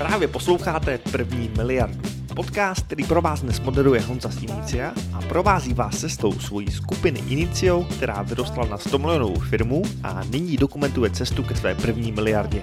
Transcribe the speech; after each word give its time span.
Právě 0.00 0.28
posloucháte 0.28 0.98
První 1.12 1.50
miliardu. 1.56 2.00
Podcast, 2.36 2.86
který 2.86 3.04
pro 3.04 3.22
vás 3.22 3.42
dnes 3.42 3.60
moderuje 3.60 4.00
Honza 4.00 4.28
z 4.28 4.74
a 5.12 5.20
provází 5.28 5.74
vás 5.74 6.00
cestou 6.00 6.32
svojí 6.32 6.70
skupiny 6.70 7.20
Inicio, 7.28 7.86
která 7.96 8.22
vyrostla 8.22 8.64
na 8.64 8.78
100 8.78 8.98
milionovou 8.98 9.38
firmu 9.38 9.82
a 10.02 10.24
nyní 10.30 10.56
dokumentuje 10.56 11.10
cestu 11.10 11.42
ke 11.42 11.54
své 11.54 11.74
první 11.74 12.12
miliardě. 12.12 12.62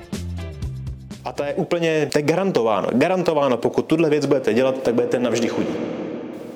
A 1.25 1.31
to 1.31 1.43
je 1.43 1.53
úplně, 1.53 2.09
to 2.11 2.19
je 2.19 2.23
garantováno. 2.23 2.89
Garantováno, 2.93 3.57
pokud 3.57 3.85
tuhle 3.85 4.09
věc 4.09 4.25
budete 4.25 4.53
dělat, 4.53 4.83
tak 4.83 4.93
budete 4.93 5.19
navždy 5.19 5.47
chudí. 5.47 5.96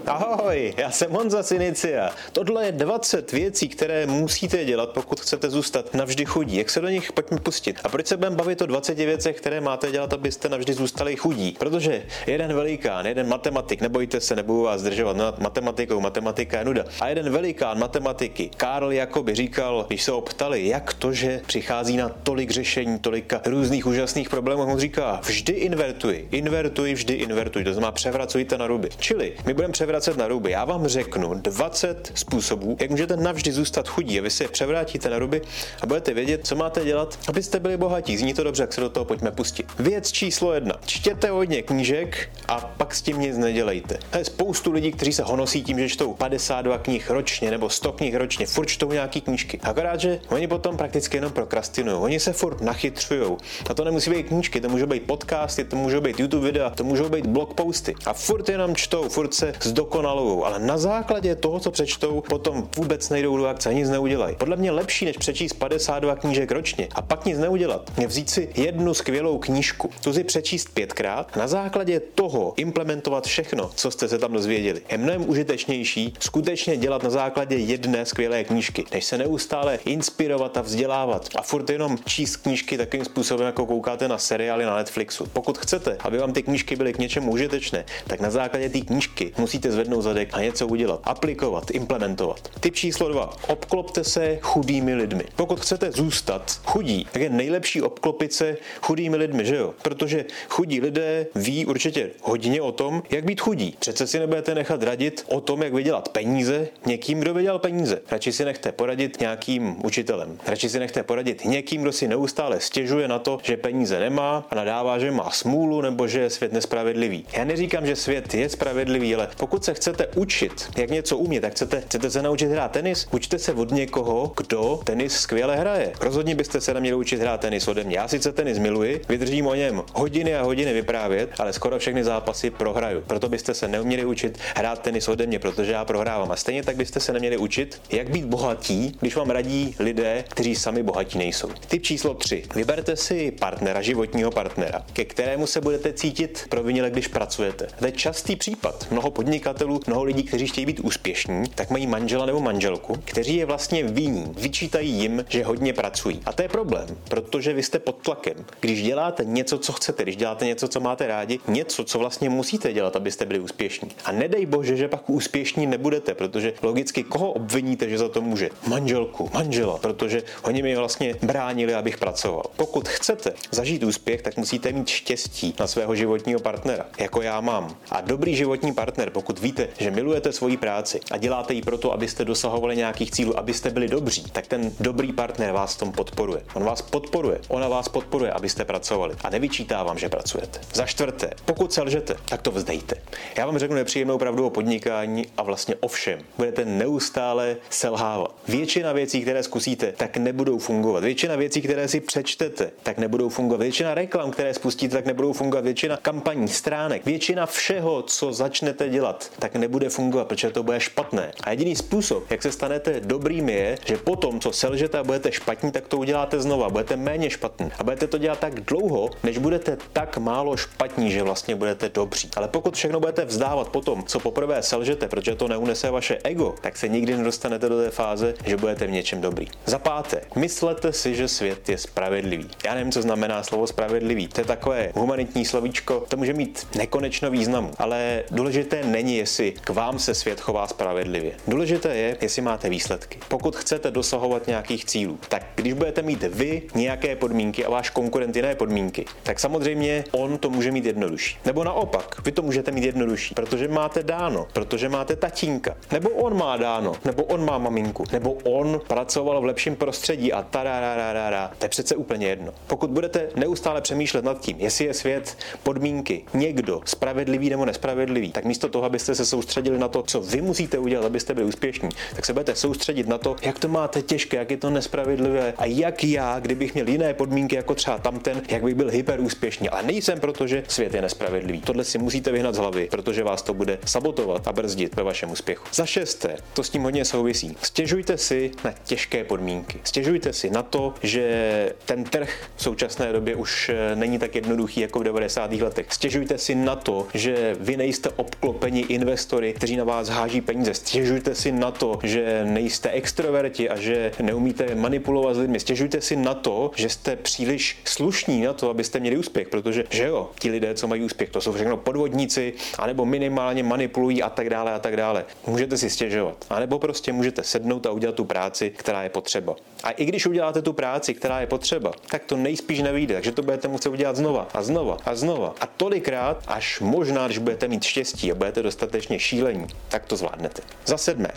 Ahoj, 0.08 0.74
já 0.78 0.92
jsem 0.92 1.12
Honza 1.12 1.44
Sinicia. 1.44 2.10
Tohle 2.32 2.66
je 2.66 2.72
20 2.72 3.32
věcí, 3.32 3.70
které 3.70 4.06
musíte 4.06 4.66
dělat, 4.66 4.90
pokud 4.90 5.20
chcete 5.20 5.50
zůstat 5.50 5.94
navždy 5.94 6.26
chudí. 6.26 6.58
Jak 6.58 6.70
se 6.70 6.82
do 6.82 6.90
nich 6.90 7.12
pojďme 7.12 7.40
pustit? 7.40 7.80
A 7.84 7.90
proč 7.90 8.08
se 8.08 8.18
budeme 8.18 8.36
bavit 8.36 8.62
o 8.62 8.66
20 8.66 8.98
věcech, 8.98 9.38
které 9.38 9.62
máte 9.62 9.92
dělat, 9.92 10.14
abyste 10.14 10.50
navždy 10.50 10.74
zůstali 10.74 11.16
chudí? 11.16 11.56
Protože 11.60 12.04
jeden 12.28 12.54
velikán, 12.54 13.06
jeden 13.06 13.28
matematik, 13.28 13.82
nebojte 13.82 14.22
se, 14.22 14.36
nebudu 14.36 14.62
vás 14.62 14.82
zdržovat 14.82 15.18
nad 15.18 15.40
matematikou, 15.40 16.00
matematika 16.00 16.60
je 16.60 16.66
nuda. 16.66 16.86
A 17.00 17.08
jeden 17.08 17.30
velikán 17.30 17.80
matematiky, 17.80 18.50
Karl 18.58 18.92
Jakoby 18.92 19.36
říkal, 19.36 19.86
když 19.88 20.04
se 20.04 20.12
ho 20.12 20.22
ptali, 20.22 20.68
jak 20.68 20.94
to, 20.94 21.14
že 21.14 21.42
přichází 21.46 21.98
na 21.98 22.10
tolik 22.10 22.52
řešení, 22.52 23.00
tolika 23.00 23.42
různých 23.46 23.88
úžasných 23.88 24.30
problémů, 24.30 24.62
on 24.62 24.80
říká, 24.80 25.20
vždy 25.24 25.54
invertuj, 25.54 26.28
invertuj, 26.32 26.94
vždy 26.94 27.14
invertuj, 27.14 27.64
to 27.64 27.74
znamená 27.74 27.92
převracujte 27.92 28.58
na 28.58 28.68
ruby. 28.68 28.90
Čili 29.00 29.34
my 29.46 29.54
budeme 29.54 29.72
převracovat 29.72 29.91
vracet 29.92 30.18
na 30.18 30.28
ruby. 30.28 30.52
Já 30.52 30.66
vám 30.66 30.88
řeknu 30.88 31.34
20 31.34 32.12
způsobů, 32.16 32.78
jak 32.80 32.90
můžete 32.90 33.18
navždy 33.18 33.52
zůstat 33.52 33.88
chudí 33.88 34.20
a 34.20 34.22
vy 34.22 34.30
se 34.30 34.48
převrátíte 34.48 35.10
na 35.10 35.20
ruby 35.20 35.42
a 35.82 35.86
budete 35.86 36.14
vědět, 36.14 36.48
co 36.48 36.56
máte 36.56 36.86
dělat, 36.86 37.20
abyste 37.28 37.60
byli 37.60 37.78
bohatí. 37.78 38.18
Zní 38.18 38.34
to 38.34 38.44
dobře, 38.44 38.64
jak 38.64 38.74
se 38.74 38.82
do 38.82 38.90
toho 38.90 39.06
pojďme 39.06 39.32
pustit. 39.32 39.66
Věc 39.80 40.12
číslo 40.12 40.54
jedna. 40.54 40.76
Čtěte 40.86 41.30
hodně 41.30 41.62
knížek 41.62 42.30
a 42.48 42.60
pak 42.78 42.96
s 42.96 43.02
tím 43.02 43.20
nic 43.20 43.38
nedělejte. 43.38 44.00
Je 44.18 44.26
spoustu 44.26 44.72
lidí, 44.72 44.92
kteří 44.92 45.14
se 45.14 45.24
honosí 45.24 45.64
tím, 45.64 45.80
že 45.80 45.90
čtou 45.90 46.14
52 46.14 46.78
knih 46.78 47.10
ročně 47.10 47.52
nebo 47.52 47.70
100 47.70 47.92
knih 47.92 48.16
ročně, 48.16 48.46
furt 48.46 48.66
čtou 48.66 48.92
nějaký 48.92 49.22
knížky. 49.22 49.60
Akorát, 49.64 50.00
že 50.00 50.20
oni 50.30 50.48
potom 50.48 50.78
prakticky 50.78 51.18
jenom 51.18 51.32
prokrastinují. 51.32 51.98
Oni 51.98 52.20
se 52.20 52.34
furt 52.34 52.62
nachytřují. 52.62 53.38
A 53.70 53.74
to 53.74 53.84
nemusí 53.84 54.10
být 54.10 54.24
knížky, 54.24 54.62
to 54.62 54.70
můžou 54.70 54.86
být 54.86 55.04
podcasty, 55.04 55.64
to 55.64 55.76
můžou 55.76 56.02
být 56.02 56.20
YouTube 56.20 56.46
videa, 56.46 56.70
to 56.70 56.84
můžou 56.84 57.10
být 57.10 57.26
blog 57.26 57.54
posty. 57.54 57.96
A 58.06 58.14
furt 58.14 58.50
jenom 58.50 58.76
čtou, 58.76 59.10
furt 59.10 59.34
se 59.34 59.54
zdokonalují, 59.82 60.44
ale 60.44 60.60
na 60.60 60.78
základě 60.78 61.36
toho, 61.36 61.60
co 61.60 61.72
přečtou, 61.72 62.24
potom 62.30 62.70
vůbec 62.78 63.10
nejdou 63.10 63.38
do 63.38 63.48
akce, 63.48 63.74
nic 63.74 63.90
neudělají. 63.90 64.36
Podle 64.36 64.56
mě 64.56 64.72
lepší, 64.72 65.06
než 65.06 65.18
přečíst 65.18 65.54
52 65.54 66.16
knížek 66.16 66.52
ročně 66.52 66.88
a 66.96 67.02
pak 67.02 67.26
nic 67.26 67.38
neudělat, 67.38 67.92
je 67.98 68.08
vzít 68.08 68.30
si 68.30 68.50
jednu 68.56 68.94
skvělou 68.94 69.38
knížku, 69.38 69.90
tu 70.04 70.14
si 70.14 70.24
přečíst 70.24 70.70
pětkrát, 70.74 71.36
na 71.36 71.48
základě 71.48 72.00
toho 72.00 72.54
implementovat 72.58 73.26
všechno, 73.26 73.70
co 73.76 73.92
jste 73.92 74.08
se 74.08 74.18
tam 74.18 74.34
dozvěděli. 74.34 74.82
Je 74.92 74.98
mnohem 74.98 75.30
užitečnější 75.30 76.14
skutečně 76.20 76.78
dělat 76.78 77.04
na 77.04 77.10
základě 77.10 77.56
jedné 77.56 78.06
skvělé 78.06 78.44
knížky, 78.44 78.86
než 78.94 79.06
se 79.06 79.18
neustále 79.18 79.80
inspirovat 79.86 80.58
a 80.58 80.62
vzdělávat 80.62 81.30
a 81.36 81.42
furt 81.42 81.70
jenom 81.70 81.98
číst 82.06 82.36
knížky 82.36 82.78
takým 82.78 83.06
způsobem, 83.06 83.46
jako 83.46 83.66
koukáte 83.66 84.08
na 84.08 84.18
seriály 84.18 84.66
na 84.66 84.76
Netflixu. 84.76 85.26
Pokud 85.34 85.58
chcete, 85.58 85.98
aby 86.00 86.18
vám 86.18 86.34
ty 86.34 86.44
knížky 86.44 86.76
byly 86.76 86.94
k 86.94 86.98
něčemu 86.98 87.32
užitečné, 87.32 87.86
tak 88.08 88.20
na 88.20 88.30
základě 88.30 88.70
té 88.70 88.80
knížky 88.80 89.34
musíte 89.38 89.71
zvednout 89.72 90.02
zadek 90.02 90.30
a 90.34 90.42
něco 90.42 90.68
udělat, 90.68 91.00
aplikovat, 91.04 91.72
implementovat. 91.72 92.50
Typ 92.60 92.76
číslo 92.76 93.10
dva. 93.10 93.34
Obklopte 93.48 94.04
se 94.04 94.40
chudými 94.42 94.96
lidmi. 94.96 95.24
Pokud 95.36 95.60
chcete 95.60 95.92
zůstat 95.92 96.62
chudí, 96.66 97.08
tak 97.12 97.22
je 97.22 97.30
nejlepší 97.30 97.82
obklopit 97.82 98.34
se 98.34 98.58
chudými 98.82 99.18
lidmi, 99.18 99.46
že 99.46 99.56
jo? 99.56 99.74
Protože 99.82 100.26
chudí 100.50 100.82
lidé 100.82 101.28
ví 101.36 101.66
určitě 101.66 102.10
hodně 102.22 102.62
o 102.62 102.72
tom, 102.72 103.04
jak 103.10 103.26
být 103.26 103.42
chudí. 103.42 103.76
Přece 103.80 104.08
si 104.08 104.20
nebudete 104.20 104.56
nechat 104.56 104.84
radit 104.84 105.26
o 105.28 105.42
tom, 105.42 105.64
jak 105.64 105.74
vydělat 105.74 106.10
peníze 106.10 106.68
někým, 106.86 107.20
kdo 107.20 107.34
vydělal 107.34 107.60
peníze. 107.60 108.02
Radši 108.12 108.32
si 108.32 108.46
nechte 108.46 108.72
poradit 108.72 109.20
nějakým 109.20 109.76
učitelem. 109.86 110.38
Radši 110.48 110.70
si 110.70 110.80
nechte 110.80 111.04
poradit 111.04 111.46
někým, 111.46 111.82
kdo 111.82 111.92
si 111.92 112.08
neustále 112.08 112.60
stěžuje 112.60 113.08
na 113.08 113.20
to, 113.20 113.40
že 113.44 113.58
peníze 113.58 114.00
nemá 114.00 114.48
a 114.50 114.56
nadává, 114.56 115.00
že 115.00 115.12
má 115.12 115.32
smůlu 115.32 115.82
nebo 115.82 116.08
že 116.08 116.20
je 116.20 116.30
svět 116.30 116.54
nespravedlivý. 116.54 117.26
Já 117.34 117.44
neříkám, 117.44 117.86
že 117.86 117.96
svět 117.96 118.34
je 118.34 118.50
spravedlivý, 118.50 119.16
ale 119.16 119.30
pokud 119.38 119.61
se 119.64 119.74
chcete 119.74 120.08
učit, 120.16 120.70
jak 120.78 120.90
něco 120.90 121.18
umět, 121.18 121.42
tak 121.42 121.52
chcete, 121.52 121.82
chcete 121.82 122.12
se 122.12 122.22
naučit 122.22 122.48
hrát 122.48 122.72
tenis, 122.72 123.08
učte 123.12 123.40
se 123.40 123.54
od 123.54 123.72
někoho, 123.72 124.34
kdo 124.38 124.80
tenis 124.84 125.14
skvěle 125.14 125.56
hraje. 125.56 125.94
Rozhodně 126.02 126.36
byste 126.36 126.62
se 126.62 126.74
neměli 126.74 126.96
učit 126.96 127.22
hrát 127.22 127.42
tenis 127.42 127.68
ode 127.68 127.84
mě. 127.84 127.98
Já 127.98 128.08
sice 128.08 128.32
tenis 128.32 128.58
miluji, 128.58 129.02
vydržím 129.10 129.48
o 129.48 129.56
něm 129.56 129.84
hodiny 129.94 130.36
a 130.36 130.44
hodiny 130.44 130.74
vyprávět, 130.74 131.30
ale 131.40 131.54
skoro 131.54 131.80
všechny 131.80 132.04
zápasy 132.04 132.50
prohraju. 132.50 133.02
Proto 133.02 133.30
byste 133.30 133.54
se 133.54 133.68
neuměli 133.68 134.06
učit 134.06 134.40
hrát 134.56 134.82
tenis 134.82 135.08
ode 135.08 135.28
mě, 135.28 135.40
protože 135.40 135.72
já 135.72 135.86
prohrávám. 135.86 136.32
A 136.32 136.36
stejně 136.36 136.64
tak 136.64 136.76
byste 136.76 137.00
se 137.00 137.14
neměli 137.14 137.38
učit, 137.38 137.82
jak 137.90 138.10
být 138.10 138.26
bohatí, 138.26 138.98
když 139.00 139.16
vám 139.16 139.30
radí 139.30 139.76
lidé, 139.80 140.24
kteří 140.30 140.56
sami 140.56 140.84
bohatí 140.84 141.18
nejsou. 141.18 141.50
Typ 141.68 141.84
číslo 141.84 142.14
3. 142.14 142.44
Vyberte 142.56 142.96
si 142.96 143.32
partnera, 143.32 143.82
životního 143.82 144.32
partnera, 144.32 144.86
ke 144.94 145.06
kterému 145.06 145.48
se 145.48 145.62
budete 145.62 145.94
cítit 145.94 146.46
provinile, 146.50 146.90
když 146.90 147.08
pracujete. 147.08 147.68
To 147.80 147.86
je 147.86 147.92
častý 147.92 148.36
případ. 148.36 148.88
Mnoho 148.92 149.12
podnikatelů, 149.12 149.51
mnoho 149.88 150.04
lidí, 150.04 150.24
kteří 150.24 150.48
chtějí 150.48 150.66
být 150.66 150.80
úspěšní, 150.80 151.44
tak 151.56 151.70
mají 151.70 151.88
manžela 151.88 152.26
nebo 152.26 152.40
manželku, 152.40 152.96
kteří 153.06 153.36
je 153.36 153.46
vlastně 153.46 153.84
viní, 153.84 154.34
vyčítají 154.38 154.92
jim, 154.92 155.26
že 155.30 155.44
hodně 155.44 155.74
pracují. 155.74 156.22
A 156.26 156.34
to 156.34 156.42
je 156.42 156.50
problém, 156.50 156.88
protože 157.10 157.54
vy 157.54 157.64
jste 157.64 157.80
pod 157.80 157.96
tlakem. 157.96 158.46
Když 158.60 158.84
děláte 158.84 159.26
něco, 159.26 159.58
co 159.58 159.74
chcete, 159.74 160.04
když 160.04 160.16
děláte 160.16 160.46
něco, 160.46 160.68
co 160.68 160.80
máte 160.80 161.08
rádi, 161.08 161.40
něco, 161.48 161.84
co 161.84 162.00
vlastně 162.00 162.30
musíte 162.30 162.74
dělat, 162.74 162.96
abyste 162.96 163.26
byli 163.26 163.40
úspěšní. 163.40 163.90
A 164.06 164.12
nedej 164.12 164.46
bože, 164.46 164.78
že 164.78 164.88
pak 164.88 165.10
úspěšní 165.10 165.68
nebudete, 165.68 166.14
protože 166.14 166.54
logicky 166.62 167.04
koho 167.04 167.32
obviníte, 167.32 167.90
že 167.90 167.98
za 167.98 168.10
to 168.10 168.22
může? 168.22 168.50
Manželku, 168.68 169.30
manžela, 169.34 169.78
protože 169.78 170.24
oni 170.42 170.62
mi 170.64 170.76
vlastně 170.76 171.16
bránili, 171.22 171.74
abych 171.74 171.98
pracoval. 171.98 172.44
Pokud 172.56 172.88
chcete 172.88 173.34
zažít 173.52 173.84
úspěch, 173.84 174.22
tak 174.22 174.38
musíte 174.38 174.72
mít 174.72 174.88
štěstí 174.88 175.56
na 175.60 175.68
svého 175.68 175.96
životního 175.96 176.40
partnera, 176.40 176.86
jako 176.98 177.22
já 177.22 177.42
mám. 177.42 177.76
A 177.92 178.02
dobrý 178.02 178.36
životní 178.36 178.74
partner, 178.74 179.10
pokud 179.10 179.40
víte, 179.42 179.68
že 179.80 179.92
milujete 179.92 180.32
svoji 180.32 180.58
práci 180.58 181.00
a 181.12 181.18
děláte 181.18 181.54
ji 181.54 181.62
proto, 181.62 181.94
abyste 181.94 182.26
dosahovali 182.26 182.78
nějakých 182.78 183.12
cílů, 183.12 183.40
abyste 183.40 183.70
byli 183.70 183.88
dobří, 183.88 184.24
tak 184.32 184.48
ten 184.48 184.72
dobrý 184.80 185.14
partner 185.14 185.52
vás 185.52 185.76
v 185.76 185.80
tom 185.80 185.92
podporuje. 185.92 186.42
On 186.54 186.64
vás 186.64 186.82
podporuje, 186.82 187.40
ona 187.48 187.68
vás 187.68 187.90
podporuje, 187.90 188.32
abyste 188.32 188.66
pracovali 188.66 189.16
a 189.24 189.30
nevyčítá 189.30 189.84
vám, 189.84 189.98
že 189.98 190.10
pracujete. 190.10 190.60
Za 190.74 190.86
čtvrté, 190.86 191.30
pokud 191.46 191.74
selžete, 191.74 192.16
tak 192.26 192.42
to 192.42 192.52
vzdejte. 192.52 192.96
Já 193.38 193.46
vám 193.46 193.58
řeknu 193.58 193.76
nepříjemnou 193.76 194.18
pravdu 194.18 194.46
o 194.46 194.50
podnikání 194.50 195.26
a 195.38 195.44
vlastně 195.44 195.76
o 195.80 195.88
všem. 195.88 196.20
Budete 196.38 196.66
neustále 196.66 197.58
selhávat. 197.70 198.36
Většina 198.48 198.94
věcí, 198.94 199.22
které 199.22 199.44
zkusíte, 199.44 199.92
tak 199.92 200.18
nebudou 200.18 200.60
fungovat. 200.60 201.04
Většina 201.04 201.36
věcí, 201.36 201.62
které 201.62 201.88
si 201.88 202.00
přečtete, 202.00 202.72
tak 202.84 202.98
nebudou 202.98 203.30
fungovat. 203.30 203.62
Většina 203.62 203.94
reklam, 203.94 204.32
které 204.32 204.54
spustíte, 204.54 204.96
tak 204.96 205.06
nebudou 205.06 205.34
fungovat. 205.34 205.64
Většina 205.64 205.98
kampaní, 205.98 206.48
stránek, 206.48 207.06
většina 207.06 207.46
všeho, 207.46 208.02
co 208.02 208.34
začnete 208.34 208.90
dělat, 208.90 209.31
tak 209.40 209.56
nebude 209.56 209.90
fungovat, 209.90 210.28
protože 210.28 210.50
to 210.50 210.64
bude 210.64 210.80
špatné. 210.80 211.32
A 211.44 211.52
jediný 211.52 211.76
způsob, 211.76 212.32
jak 212.32 212.42
se 212.42 212.52
stanete 212.52 213.00
dobrým, 213.00 213.50
je, 213.50 213.78
že 213.86 213.98
potom, 213.98 214.40
co 214.40 214.52
selžete 214.52 215.00
a 215.00 215.04
budete 215.04 215.32
špatní, 215.32 215.72
tak 215.72 215.88
to 215.88 215.98
uděláte 215.98 216.40
znova, 216.40 216.70
budete 216.70 216.96
méně 216.96 217.30
špatný. 217.30 217.72
A 217.80 217.84
budete 217.84 218.08
to 218.08 218.18
dělat 218.18 218.40
tak 218.40 218.60
dlouho, 218.60 219.10
než 219.24 219.38
budete 219.38 219.78
tak 219.94 220.18
málo 220.18 220.58
špatní, 220.58 221.12
že 221.12 221.24
vlastně 221.24 221.56
budete 221.56 221.90
dobří. 221.90 222.30
Ale 222.36 222.48
pokud 222.48 222.76
všechno 222.76 223.00
budete 223.00 223.26
vzdávat 223.26 223.70
potom, 223.70 224.04
co 224.04 224.20
poprvé 224.20 224.64
selžete, 224.64 225.08
protože 225.08 225.36
to 225.36 225.48
neunese 225.48 225.92
vaše 225.92 226.18
ego, 226.24 226.56
tak 226.62 226.78
se 226.78 226.88
nikdy 226.88 227.18
nedostanete 227.18 227.70
do 227.70 227.78
té 227.78 227.90
fáze, 227.90 228.34
že 228.46 228.58
budete 228.58 228.88
v 228.88 228.92
něčem 228.92 229.22
dobrý. 229.22 229.48
Za 229.66 229.80
páté, 229.80 230.22
myslete 230.36 230.94
si, 230.94 231.16
že 231.16 231.28
svět 231.28 231.70
je 231.70 231.78
spravedlivý. 231.78 232.50
Já 232.66 232.76
nevím, 232.76 232.92
co 232.92 233.02
znamená 233.02 233.44
slovo 233.44 233.68
spravedlivý. 233.68 234.28
To 234.28 234.42
je 234.42 234.46
takové 234.46 234.92
humanitní 234.96 235.46
slovíčko, 235.46 236.06
to 236.08 236.18
může 236.18 236.34
mít 236.34 236.68
nekonečno 236.76 237.32
významu, 237.32 237.72
ale 237.78 238.24
důležité 238.32 238.84
není, 238.84 239.21
jestli 239.22 239.52
k 239.52 239.70
vám 239.70 240.00
se 240.00 240.16
svět 240.16 240.40
chová 240.40 240.68
spravedlivě. 240.68 241.32
Důležité 241.48 241.96
je, 241.96 242.18
jestli 242.22 242.42
máte 242.42 242.70
výsledky. 242.70 243.20
Pokud 243.28 243.56
chcete 243.56 243.92
dosahovat 243.92 244.48
nějakých 244.48 244.86
cílů, 244.86 245.20
tak 245.30 245.44
když 245.56 245.74
budete 245.74 246.02
mít 246.02 246.24
vy 246.24 246.62
nějaké 246.76 247.16
podmínky 247.16 247.66
a 247.66 247.70
váš 247.70 247.90
konkurent 247.90 248.36
jiné 248.36 248.56
podmínky, 248.56 249.06
tak 249.24 249.40
samozřejmě 249.40 250.04
on 250.12 250.38
to 250.38 250.50
může 250.50 250.72
mít 250.72 250.86
jednodušší. 250.86 251.38
Nebo 251.46 251.64
naopak, 251.64 252.26
vy 252.26 252.32
to 252.32 252.42
můžete 252.42 252.72
mít 252.72 252.84
jednodušší, 252.84 253.36
protože 253.36 253.68
máte 253.68 254.04
dáno, 254.04 254.48
protože 254.54 254.90
máte 254.90 255.16
tatínka, 255.16 255.78
nebo 255.92 256.10
on 256.10 256.38
má 256.38 256.58
dáno, 256.58 256.94
nebo 257.06 257.24
on 257.24 257.46
má 257.46 257.58
maminku, 257.58 258.04
nebo 258.12 258.34
on 258.34 258.82
pracoval 258.88 259.42
v 259.42 259.46
lepším 259.46 259.76
prostředí 259.76 260.34
a 260.34 260.42
tarararara. 260.42 261.52
To 261.58 261.66
je 261.66 261.70
přece 261.70 261.96
úplně 261.96 262.28
jedno. 262.28 262.54
Pokud 262.68 262.90
budete 262.90 263.30
neustále 263.36 263.82
přemýšlet 263.82 264.26
nad 264.26 264.40
tím, 264.40 264.58
jestli 264.60 264.86
je 264.86 264.94
svět 264.94 265.38
podmínky 265.64 266.26
někdo 266.34 266.82
spravedlivý 266.86 267.50
nebo 267.50 267.66
nespravedlivý, 267.66 268.32
tak 268.32 268.46
místo 268.46 268.70
toho, 268.70 268.86
aby 268.86 269.00
abyste 269.02 269.16
se 269.16 269.26
soustředili 269.26 269.78
na 269.78 269.88
to, 269.88 270.04
co 270.04 270.22
vy 270.22 270.42
musíte 270.42 270.78
udělat, 270.80 271.06
abyste 271.06 271.34
byli 271.34 271.46
úspěšní, 271.46 271.90
tak 272.16 272.26
se 272.26 272.34
budete 272.34 272.56
soustředit 272.56 273.08
na 273.08 273.18
to, 273.18 273.36
jak 273.42 273.60
to 273.60 273.68
máte 273.68 274.02
těžké, 274.02 274.38
jak 274.38 274.52
je 274.52 274.58
to 274.58 274.70
nespravedlivé 274.70 275.54
a 275.58 275.66
jak 275.66 276.04
já, 276.04 276.40
kdybych 276.40 276.74
měl 276.74 276.88
jiné 276.88 277.14
podmínky 277.14 277.56
jako 277.56 277.76
třeba 277.76 277.98
tamten, 277.98 278.42
jak 278.50 278.64
bych 278.64 278.76
byl 278.76 278.90
hyper 278.90 279.22
úspěšný. 279.22 279.70
Ale 279.70 279.84
nejsem, 279.84 280.20
protože 280.20 280.64
svět 280.68 280.94
je 280.94 281.02
nespravedlivý. 281.02 281.62
Tohle 281.62 281.84
si 281.84 281.98
musíte 281.98 282.32
vyhnat 282.32 282.56
z 282.56 282.58
hlavy, 282.58 282.88
protože 282.92 283.24
vás 283.24 283.42
to 283.42 283.54
bude 283.54 283.80
sabotovat 283.86 284.48
a 284.48 284.52
brzdit 284.52 284.96
ve 284.96 285.04
vašem 285.04 285.32
úspěchu. 285.32 285.66
Za 285.74 285.86
šesté, 285.86 286.38
to 286.54 286.64
s 286.64 286.70
tím 286.70 286.84
hodně 286.84 287.06
souvisí. 287.06 287.58
Stěžujte 287.62 288.18
si 288.18 288.52
na 288.64 288.74
těžké 288.86 289.24
podmínky. 289.24 289.80
Stěžujte 289.84 290.34
si 290.34 290.50
na 290.50 290.64
to, 290.64 290.94
že 291.04 291.74
ten 291.86 292.04
trh 292.04 292.50
v 292.56 292.64
současné 292.64 293.14
době 293.14 293.36
už 293.36 293.70
eh, 293.70 293.96
není 293.96 294.20
tak 294.20 294.36
jednoduchý 294.36 294.82
jako 294.82 295.00
v 295.00 295.04
90. 295.04 295.54
letech. 295.54 295.86
Stěžujte 295.90 296.38
si 296.38 296.56
na 296.56 296.76
to, 296.76 297.08
že 297.14 297.56
vy 297.60 297.78
nejste 297.78 298.10
obklopeni 298.16 298.82
investory, 298.94 299.54
kteří 299.54 299.76
na 299.76 299.84
vás 299.84 300.10
háží 300.10 300.42
peníze. 300.42 300.74
Stěžujte 300.74 301.36
si 301.36 301.52
na 301.52 301.72
to, 301.72 302.00
že 302.04 302.46
nejste 302.46 302.90
extroverti 302.90 303.70
a 303.70 303.76
že 303.76 304.12
neumíte 304.22 304.76
manipulovat 304.76 305.36
s 305.36 305.40
lidmi. 305.40 305.60
Stěžujte 305.60 306.02
si 306.02 306.16
na 306.16 306.34
to, 306.34 306.72
že 306.76 306.90
jste 306.90 307.16
příliš 307.16 307.78
slušní 307.86 308.42
na 308.42 308.54
to, 308.54 308.70
abyste 308.70 309.00
měli 309.00 309.18
úspěch, 309.18 309.50
protože 309.50 309.84
že 309.90 310.08
jo, 310.08 310.30
ti 310.40 310.52
lidé, 310.52 310.74
co 310.74 310.88
mají 310.88 311.04
úspěch, 311.04 311.30
to 311.30 311.42
jsou 311.42 311.52
všechno 311.52 311.78
podvodníci, 311.78 312.54
anebo 312.78 313.06
minimálně 313.06 313.64
manipulují 313.64 314.24
a 314.24 314.30
tak 314.30 314.50
dále 314.50 314.74
a 314.74 314.80
tak 314.80 314.98
dále. 314.98 315.26
Můžete 315.48 315.78
si 315.78 315.90
stěžovat, 315.90 316.46
anebo 316.50 316.80
prostě 316.80 317.14
můžete 317.14 317.44
sednout 317.44 317.86
a 317.86 317.92
udělat 317.92 318.16
tu 318.16 318.26
práci, 318.26 318.70
která 318.70 319.04
je 319.04 319.10
potřeba. 319.10 319.56
A 319.84 319.92
i 319.92 320.06
když 320.06 320.26
uděláte 320.26 320.62
tu 320.62 320.74
práci, 320.74 321.14
která 321.14 321.42
je 321.42 321.48
potřeba, 321.48 321.92
tak 322.10 322.26
to 322.26 322.38
nejspíš 322.38 322.82
nevyjde, 322.82 323.14
takže 323.14 323.32
to 323.32 323.42
budete 323.42 323.68
muset 323.68 323.90
udělat 323.90 324.16
znova 324.16 324.48
a 324.54 324.64
znova 324.64 324.98
a 325.06 325.16
znova. 325.16 325.56
A 325.60 325.66
tolikrát, 325.66 326.44
až 326.48 326.80
možná, 326.80 327.26
když 327.26 327.38
budete 327.38 327.68
mít 327.68 327.84
štěstí 327.84 328.32
a 328.32 328.36
budete 328.36 328.62
dostatečně 328.82 329.20
šílení, 329.20 329.68
tak 329.90 330.06
to 330.06 330.16
zvládnete. 330.16 330.62
Za 330.86 330.98
sedmé, 330.98 331.30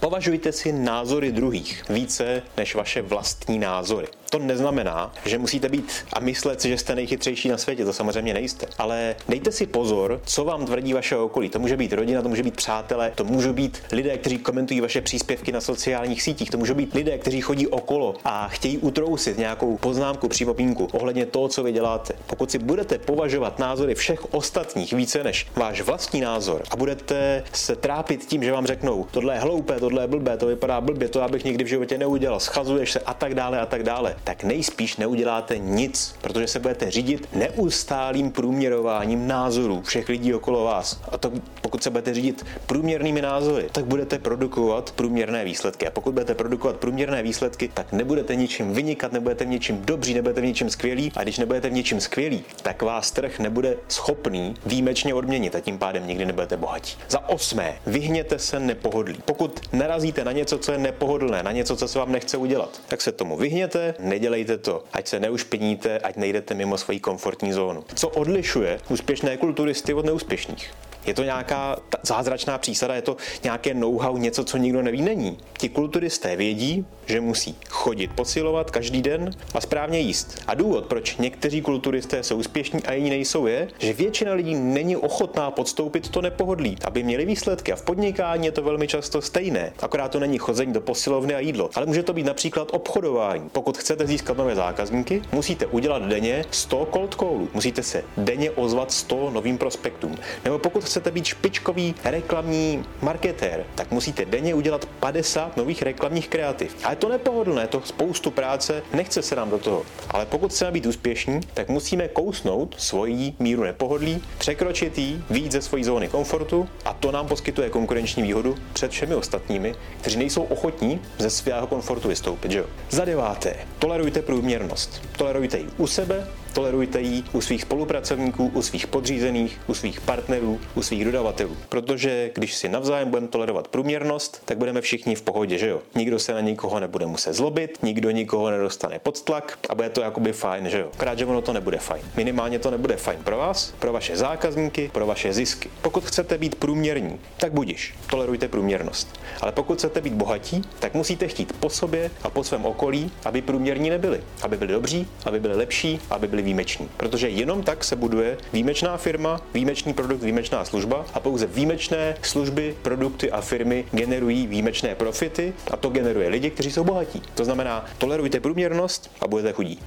považujte 0.00 0.52
si 0.52 0.72
názory 0.72 1.32
druhých 1.32 1.84
více 1.88 2.42
než 2.56 2.74
vaše 2.74 3.02
vlastní 3.02 3.58
názory. 3.58 4.06
To 4.32 4.38
neznamená, 4.38 5.12
že 5.24 5.38
musíte 5.38 5.68
být 5.68 5.92
a 6.12 6.20
myslet 6.20 6.60
si, 6.60 6.68
že 6.68 6.78
jste 6.78 6.94
nejchytřejší 6.94 7.48
na 7.48 7.58
světě, 7.58 7.84
to 7.84 7.92
samozřejmě 7.92 8.34
nejste. 8.34 8.66
Ale 8.78 9.16
dejte 9.28 9.52
si 9.52 9.66
pozor, 9.66 10.20
co 10.24 10.44
vám 10.44 10.66
tvrdí 10.66 10.92
vaše 10.92 11.16
okolí. 11.16 11.48
To 11.48 11.58
může 11.58 11.76
být 11.76 11.92
rodina, 11.92 12.22
to 12.22 12.28
může 12.28 12.42
být 12.42 12.56
přátelé, 12.56 13.12
to 13.14 13.24
můžou 13.24 13.52
být 13.52 13.82
lidé, 13.92 14.18
kteří 14.18 14.38
komentují 14.38 14.80
vaše 14.80 15.00
příspěvky 15.00 15.52
na 15.52 15.60
sociálních 15.60 16.22
sítích, 16.22 16.50
to 16.50 16.58
můžou 16.58 16.74
být 16.74 16.94
lidé, 16.94 17.18
kteří 17.18 17.40
chodí 17.40 17.66
okolo 17.66 18.14
a 18.24 18.48
chtějí 18.48 18.78
utrousit 18.78 19.38
nějakou 19.38 19.76
poznámku, 19.76 20.28
připomínku 20.28 20.88
ohledně 20.92 21.26
toho, 21.26 21.48
co 21.48 21.62
vy 21.62 21.72
děláte. 21.72 22.14
Pokud 22.26 22.50
si 22.50 22.58
budete 22.58 22.98
považovat 22.98 23.58
názory 23.58 23.94
všech 23.94 24.34
ostatních 24.34 24.92
více 24.92 25.24
než 25.24 25.46
váš 25.56 25.80
vlastní 25.80 26.20
názor 26.20 26.62
a 26.70 26.76
budete 26.76 27.44
se 27.52 27.76
trápit 27.76 28.24
tím, 28.24 28.44
že 28.44 28.52
vám 28.52 28.66
řeknou, 28.66 29.06
tohle 29.10 29.34
je 29.34 29.40
hloupé, 29.40 29.80
tohle 29.80 30.02
je 30.02 30.06
blbé, 30.06 30.36
to 30.36 30.46
vypadá 30.46 30.80
blbě, 30.80 31.08
to 31.08 31.18
já 31.18 31.28
bych 31.28 31.44
nikdy 31.44 31.64
v 31.64 31.68
životě 31.68 31.98
neudělal, 31.98 32.40
schazuješ 32.40 32.92
se 32.92 33.00
a 33.00 33.14
tak 33.14 33.34
dále 33.34 33.60
a 33.60 33.66
tak 33.66 33.82
dále, 33.82 34.16
tak 34.24 34.44
nejspíš 34.44 34.96
neuděláte 34.96 35.58
nic, 35.58 36.14
protože 36.20 36.46
se 36.46 36.58
budete 36.58 36.90
řídit 36.90 37.28
neustálým 37.34 38.30
průměrováním 38.30 39.28
názorů 39.28 39.82
všech 39.82 40.08
lidí 40.08 40.34
okolo 40.34 40.64
vás. 40.64 41.00
A 41.12 41.18
to, 41.18 41.32
pokud 41.60 41.82
se 41.82 41.90
budete 41.90 42.14
řídit 42.14 42.46
průměrnými 42.66 43.22
názory, 43.22 43.68
tak 43.72 43.84
budete 43.84 44.18
produkovat 44.18 44.90
průměrné 44.90 45.44
výsledky. 45.44 45.86
A 45.86 45.90
pokud 45.90 46.12
budete 46.12 46.34
produkovat 46.34 46.76
průměrné 46.76 47.22
výsledky, 47.22 47.70
tak 47.74 47.92
nebudete 47.92 48.36
ničím 48.36 48.72
vynikat, 48.72 49.12
nebudete 49.12 49.44
v 49.44 49.48
ničím 49.48 49.82
dobří, 49.84 50.14
nebudete 50.14 50.40
v 50.40 50.44
ničím 50.44 50.70
skvělí. 50.70 51.12
A 51.16 51.22
když 51.22 51.38
nebudete 51.38 51.68
v 51.68 51.72
ničím 51.72 52.00
skvělí, 52.00 52.44
tak 52.62 52.82
vás 52.82 53.10
trh 53.10 53.38
nebude 53.38 53.76
schopný 53.88 54.54
výjimečně 54.66 55.14
odměnit 55.14 55.54
a 55.54 55.60
tím 55.60 55.78
pádem 55.78 56.06
nikdy 56.06 56.24
nebudete 56.24 56.56
bohatí. 56.56 56.96
Za 57.08 57.28
osmé, 57.28 57.74
vyhněte 57.86 58.38
se 58.38 58.60
nepohodlí. 58.60 59.18
Pokud 59.24 59.60
narazíte 59.72 60.24
na 60.24 60.32
něco, 60.32 60.58
co 60.58 60.72
je 60.72 60.78
nepohodlné, 60.78 61.42
na 61.42 61.52
něco, 61.52 61.76
co 61.76 61.88
se 61.88 61.98
vám 61.98 62.12
nechce 62.12 62.36
udělat, 62.36 62.80
tak 62.88 63.00
se 63.00 63.12
tomu 63.12 63.36
vyhněte, 63.36 63.94
nedělejte 64.12 64.58
to, 64.58 64.84
ať 64.92 65.08
se 65.08 65.20
neušpiníte, 65.20 65.98
ať 65.98 66.16
nejdete 66.16 66.54
mimo 66.54 66.78
svoji 66.78 67.00
komfortní 67.00 67.52
zónu. 67.52 67.84
Co 67.94 68.08
odlišuje 68.08 68.80
úspěšné 68.88 69.36
kulturisty 69.36 69.94
od 69.94 70.04
neúspěšných? 70.04 70.91
Je 71.06 71.14
to 71.14 71.24
nějaká 71.24 71.76
zázračná 72.02 72.58
přísada, 72.58 72.94
je 72.94 73.02
to 73.02 73.16
nějaké 73.42 73.74
know-how, 73.74 74.18
něco, 74.18 74.44
co 74.44 74.56
nikdo 74.56 74.82
neví, 74.82 75.02
není. 75.02 75.38
Ti 75.58 75.68
kulturisté 75.68 76.36
vědí, 76.36 76.86
že 77.06 77.20
musí 77.20 77.56
chodit, 77.68 78.10
posilovat 78.14 78.70
každý 78.70 79.02
den 79.02 79.30
a 79.54 79.60
správně 79.60 79.98
jíst. 79.98 80.42
A 80.46 80.54
důvod, 80.54 80.86
proč 80.86 81.16
někteří 81.16 81.62
kulturisté 81.62 82.22
jsou 82.22 82.36
úspěšní 82.36 82.82
a 82.82 82.92
jiní 82.92 83.10
nejsou, 83.10 83.46
je, 83.46 83.68
že 83.78 83.92
většina 83.92 84.32
lidí 84.32 84.54
není 84.54 84.96
ochotná 84.96 85.50
podstoupit 85.50 86.08
to 86.08 86.22
nepohodlí, 86.22 86.76
aby 86.84 87.02
měli 87.02 87.24
výsledky. 87.24 87.72
A 87.72 87.76
v 87.76 87.82
podnikání 87.82 88.46
je 88.46 88.52
to 88.52 88.62
velmi 88.62 88.88
často 88.88 89.22
stejné. 89.22 89.72
Akorát 89.80 90.08
to 90.08 90.20
není 90.20 90.38
chození 90.38 90.72
do 90.72 90.80
posilovny 90.80 91.34
a 91.34 91.40
jídlo, 91.40 91.70
ale 91.74 91.86
může 91.86 92.02
to 92.02 92.12
být 92.12 92.26
například 92.26 92.68
obchodování. 92.72 93.48
Pokud 93.52 93.78
chcete 93.78 94.06
získat 94.06 94.36
nové 94.36 94.54
zákazníky, 94.54 95.22
musíte 95.32 95.66
udělat 95.66 96.02
denně 96.02 96.44
100 96.50 96.88
cold 96.92 97.14
callů. 97.14 97.48
Musíte 97.54 97.82
se 97.82 98.04
denně 98.16 98.50
ozvat 98.50 98.92
100 98.92 99.30
novým 99.30 99.58
prospektům. 99.58 100.18
Nebo 100.44 100.58
pokud 100.58 100.80
chcete 100.92 101.10
být 101.10 101.24
špičkový 101.24 101.94
reklamní 102.04 102.84
marketér, 103.02 103.64
tak 103.74 103.90
musíte 103.90 104.24
denně 104.24 104.54
udělat 104.54 104.86
50 105.00 105.56
nových 105.56 105.82
reklamních 105.82 106.28
kreativ. 106.28 106.76
A 106.84 106.90
je 106.90 106.96
to 106.96 107.08
nepohodlné, 107.08 107.66
to 107.66 107.80
spoustu 107.84 108.30
práce, 108.30 108.82
nechce 108.94 109.22
se 109.22 109.36
nám 109.36 109.50
do 109.50 109.58
toho. 109.58 109.82
Ale 110.10 110.26
pokud 110.26 110.50
chceme 110.50 110.70
být 110.70 110.86
úspěšní, 110.86 111.40
tak 111.54 111.68
musíme 111.68 112.08
kousnout 112.08 112.74
svoji 112.78 113.34
míru 113.38 113.62
nepohodlí, 113.62 114.22
překročit 114.38 114.98
ji, 114.98 115.22
víc 115.30 115.52
ze 115.52 115.62
své 115.62 115.84
zóny 115.84 116.08
komfortu 116.08 116.68
a 116.84 116.92
to 116.92 117.12
nám 117.12 117.26
poskytuje 117.26 117.70
konkurenční 117.70 118.22
výhodu 118.22 118.54
před 118.72 118.90
všemi 118.90 119.14
ostatními, 119.14 119.74
kteří 120.00 120.18
nejsou 120.18 120.42
ochotní 120.42 121.00
ze 121.18 121.30
svého 121.30 121.66
komfortu 121.66 122.08
vystoupit. 122.08 122.50
Že? 122.50 122.64
Za 122.90 123.04
deváté, 123.04 123.56
tolerujte 123.78 124.22
průměrnost. 124.22 125.02
Tolerujte 125.16 125.58
ji 125.58 125.66
u 125.76 125.86
sebe, 125.86 126.26
Tolerujte 126.52 127.00
ji 127.00 127.24
u 127.32 127.40
svých 127.40 127.62
spolupracovníků, 127.62 128.50
u 128.54 128.62
svých 128.62 128.86
podřízených, 128.86 129.60
u 129.66 129.74
svých 129.74 130.00
partnerů, 130.00 130.60
u 130.74 130.82
svých 130.82 131.04
dodavatelů. 131.04 131.56
Protože 131.68 132.30
když 132.34 132.54
si 132.54 132.68
navzájem 132.68 133.10
budeme 133.10 133.28
tolerovat 133.28 133.68
průměrnost, 133.68 134.42
tak 134.44 134.58
budeme 134.58 134.80
všichni 134.80 135.14
v 135.14 135.22
pohodě, 135.22 135.58
že 135.58 135.68
jo? 135.68 135.80
Nikdo 135.94 136.18
se 136.18 136.34
na 136.34 136.40
nikoho 136.40 136.80
nebude 136.80 137.06
muset 137.06 137.32
zlobit, 137.32 137.78
nikdo 137.82 138.10
nikoho 138.10 138.50
nedostane 138.50 138.98
pod 138.98 139.22
tlak 139.22 139.58
a 139.68 139.74
bude 139.74 139.90
to 139.90 140.00
jakoby 140.00 140.32
fajn, 140.32 140.70
že 140.70 140.78
jo? 140.78 140.88
Krát, 140.96 141.18
že 141.18 141.26
ono 141.26 141.42
to 141.42 141.52
nebude 141.52 141.78
fajn. 141.78 142.02
Minimálně 142.16 142.58
to 142.58 142.70
nebude 142.70 142.96
fajn 142.96 143.18
pro 143.24 143.36
vás, 143.36 143.74
pro 143.78 143.92
vaše 143.92 144.16
zákazníky, 144.16 144.90
pro 144.92 145.06
vaše 145.06 145.32
zisky. 145.32 145.70
Pokud 145.82 146.04
chcete 146.04 146.38
být 146.38 146.54
průměrní, 146.54 147.20
tak 147.36 147.52
budiš, 147.52 147.94
tolerujte 148.10 148.48
průměrnost. 148.48 149.20
Ale 149.40 149.52
pokud 149.52 149.78
chcete 149.78 150.00
být 150.00 150.12
bohatí, 150.12 150.62
tak 150.78 150.94
musíte 150.94 151.28
chtít 151.28 151.52
po 151.60 151.70
sobě 151.70 152.10
a 152.22 152.30
po 152.30 152.44
svém 152.44 152.64
okolí, 152.66 153.10
aby 153.24 153.42
průměrní 153.42 153.90
nebyli. 153.90 154.20
Aby 154.42 154.56
byli 154.56 154.72
dobří, 154.72 155.06
aby 155.24 155.40
byli 155.40 155.56
lepší, 155.56 156.00
aby 156.10 156.28
byli 156.28 156.41
byli 156.42 156.44
výjimeční. 156.44 156.88
Protože 156.96 157.28
jenom 157.28 157.62
tak 157.62 157.84
se 157.84 157.96
buduje 157.96 158.38
výjimečná 158.52 158.96
firma, 158.96 159.40
výjimečný 159.54 159.94
produkt, 159.94 160.22
výjimečná 160.22 160.64
služba 160.64 161.04
a 161.14 161.20
pouze 161.20 161.46
výjimečné 161.46 162.14
služby, 162.22 162.74
produkty 162.82 163.30
a 163.30 163.40
firmy 163.40 163.84
generují 163.92 164.46
výjimečné 164.46 164.94
profity 164.94 165.52
a 165.70 165.76
to 165.76 165.88
generuje 165.88 166.28
lidi, 166.28 166.50
kteří 166.50 166.70
jsou 166.70 166.84
bohatí. 166.84 167.22
To 167.34 167.44
znamená, 167.44 167.84
tolerujte 167.98 168.40
průměrnost 168.40 169.10
a 169.20 169.28
budete 169.28 169.52
chudí. 169.52 169.78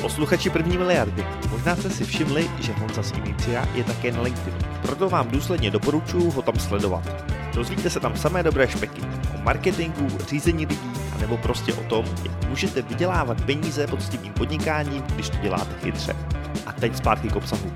Posluchači 0.00 0.50
první 0.50 0.78
miliardy, 0.78 1.24
možná 1.50 1.76
jste 1.76 1.90
si 1.90 2.04
všimli, 2.04 2.50
že 2.60 2.72
Honza 2.72 3.02
z 3.02 3.12
Inicia 3.12 3.68
je 3.74 3.84
také 3.84 4.12
na 4.12 4.22
LinkedInu. 4.22 4.58
Proto 4.82 5.08
vám 5.08 5.30
důsledně 5.30 5.70
doporučuji 5.70 6.30
ho 6.30 6.42
tam 6.42 6.58
sledovat. 6.58 7.02
Dozvíte 7.54 7.90
se 7.90 8.00
tam 8.00 8.16
samé 8.16 8.42
dobré 8.42 8.68
špeky 8.68 9.02
o 9.34 9.42
marketingu, 9.42 10.08
řízení 10.28 10.66
lidí, 10.66 10.90
nebo 11.20 11.36
prostě 11.36 11.74
o 11.74 11.82
tom, 11.82 12.04
jak 12.24 12.48
můžete 12.48 12.82
vydělávat 12.82 13.44
peníze 13.44 13.86
poctivým 13.86 14.32
podnikáním, 14.32 15.02
když 15.02 15.30
to 15.30 15.36
děláte 15.36 15.74
chytře. 15.82 16.16
A 16.66 16.72
teď 16.72 16.96
zpátky 16.96 17.28
k 17.28 17.36
obsahu. 17.36 17.72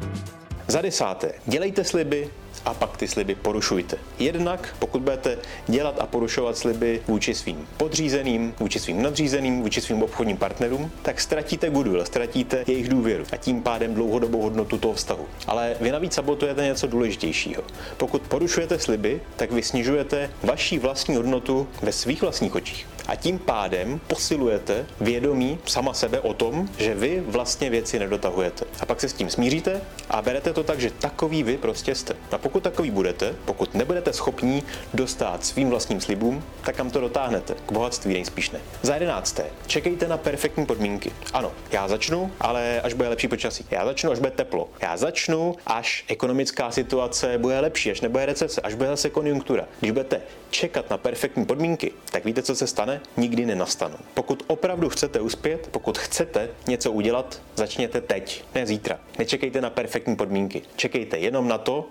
Za 0.67 0.81
desáté, 0.81 1.33
dělejte 1.47 1.85
sliby, 1.85 2.31
a 2.64 2.75
pak 2.75 2.97
ty 2.97 3.09
sliby 3.09 3.35
porušujte. 3.35 3.97
Jednak, 4.18 4.76
pokud 4.78 5.02
budete 5.02 5.38
dělat 5.66 6.00
a 6.00 6.06
porušovat 6.06 6.56
sliby 6.56 7.02
vůči 7.09 7.35
svým 7.35 7.68
podřízeným, 7.76 8.54
vůči 8.61 8.80
svým 8.80 9.02
nadřízeným, 9.02 9.62
vůči 9.62 9.80
svým 9.80 10.02
obchodním 10.02 10.37
partnerům, 10.37 10.90
tak 11.02 11.21
ztratíte 11.21 11.71
goodwill, 11.71 12.04
ztratíte 12.04 12.64
jejich 12.66 12.88
důvěru 12.88 13.25
a 13.33 13.37
tím 13.37 13.62
pádem 13.62 13.94
dlouhodobou 13.94 14.42
hodnotu 14.42 14.78
toho 14.78 14.94
vztahu. 14.94 15.26
Ale 15.47 15.76
vy 15.80 15.90
navíc 15.90 16.12
sabotujete 16.12 16.64
něco 16.64 16.87
důležitějšího. 16.87 17.62
Pokud 17.97 18.23
porušujete 18.23 18.78
sliby, 18.78 19.21
tak 19.37 19.52
vy 19.52 19.62
snižujete 19.62 20.30
vaší 20.42 20.78
vlastní 20.78 21.16
hodnotu 21.16 21.68
ve 21.83 21.92
svých 21.92 22.23
vlastních 22.23 22.54
očích 22.54 22.87
a 23.06 23.16
tím 23.16 23.38
pádem 23.38 24.00
posilujete 24.06 24.87
vědomí 25.00 25.59
sama 25.66 25.94
sebe 25.94 26.21
o 26.21 26.35
tom, 26.35 26.68
že 26.78 26.94
vy 26.94 27.23
vlastně 27.26 27.71
věci 27.71 27.99
nedotahujete. 27.99 28.64
A 28.80 28.87
pak 28.87 29.00
se 29.00 29.09
s 29.09 29.12
tím 29.12 29.30
smíříte 29.30 29.80
a 30.11 30.23
berete 30.23 30.52
to 30.52 30.64
tak, 30.64 30.80
že 30.80 30.90
takový 30.90 31.42
vy 31.42 31.56
prostě 31.56 31.94
jste. 31.94 32.16
A 32.33 32.38
pokud 32.38 32.53
pokud 32.54 32.64
takový 32.64 32.90
budete, 32.90 33.34
pokud 33.44 33.75
nebudete 33.75 34.12
schopní 34.12 34.62
dostat 34.94 35.44
svým 35.44 35.70
vlastním 35.70 36.00
slibům, 36.00 36.44
tak 36.64 36.76
kam 36.76 36.90
to 36.90 37.00
dotáhnete? 37.00 37.54
K 37.66 37.73
bohatství 37.73 38.14
nejspíš 38.14 38.50
ne. 38.50 38.61
Za 38.82 38.94
jedenácté, 38.94 39.46
čekejte 39.66 40.08
na 40.08 40.16
perfektní 40.16 40.66
podmínky. 40.66 41.12
Ano, 41.32 41.52
já 41.73 41.88
začnu, 41.88 42.32
ale 42.40 42.80
až 42.80 42.92
bude 42.92 43.08
lepší 43.08 43.28
počasí. 43.28 43.66
Já 43.70 43.84
začnu, 43.84 44.11
až 44.11 44.18
bude 44.18 44.30
teplo. 44.30 44.68
Já 44.82 44.96
začnu, 44.96 45.56
až 45.66 46.04
ekonomická 46.08 46.70
situace 46.70 47.38
bude 47.38 47.61
lepší, 47.61 47.90
až 47.90 48.00
nebude 48.00 48.26
recese, 48.26 48.61
až 48.61 48.75
bude 48.75 48.88
zase 48.88 49.11
konjunktura. 49.11 49.64
Když 49.80 49.90
budete 49.90 50.20
čekat 50.50 50.90
na 50.90 50.99
perfektní 50.99 51.44
podmínky, 51.46 51.92
tak 52.11 52.25
víte, 52.25 52.42
co 52.42 52.54
se 52.54 52.66
stane? 52.66 53.00
Nikdy 53.16 53.46
nenastanou. 53.46 53.99
Pokud 54.14 54.42
opravdu 54.46 54.88
chcete 54.88 55.20
uspět, 55.20 55.68
pokud 55.70 55.99
chcete 55.99 56.49
něco 56.66 56.92
udělat, 56.92 57.42
začněte 57.54 58.00
teď, 58.00 58.44
ne 58.54 58.66
zítra. 58.66 58.99
Nečekejte 59.18 59.61
na 59.61 59.70
perfektní 59.70 60.16
podmínky. 60.16 60.62
Čekejte 60.76 61.18
jenom 61.18 61.49
na 61.49 61.58
to, 61.58 61.88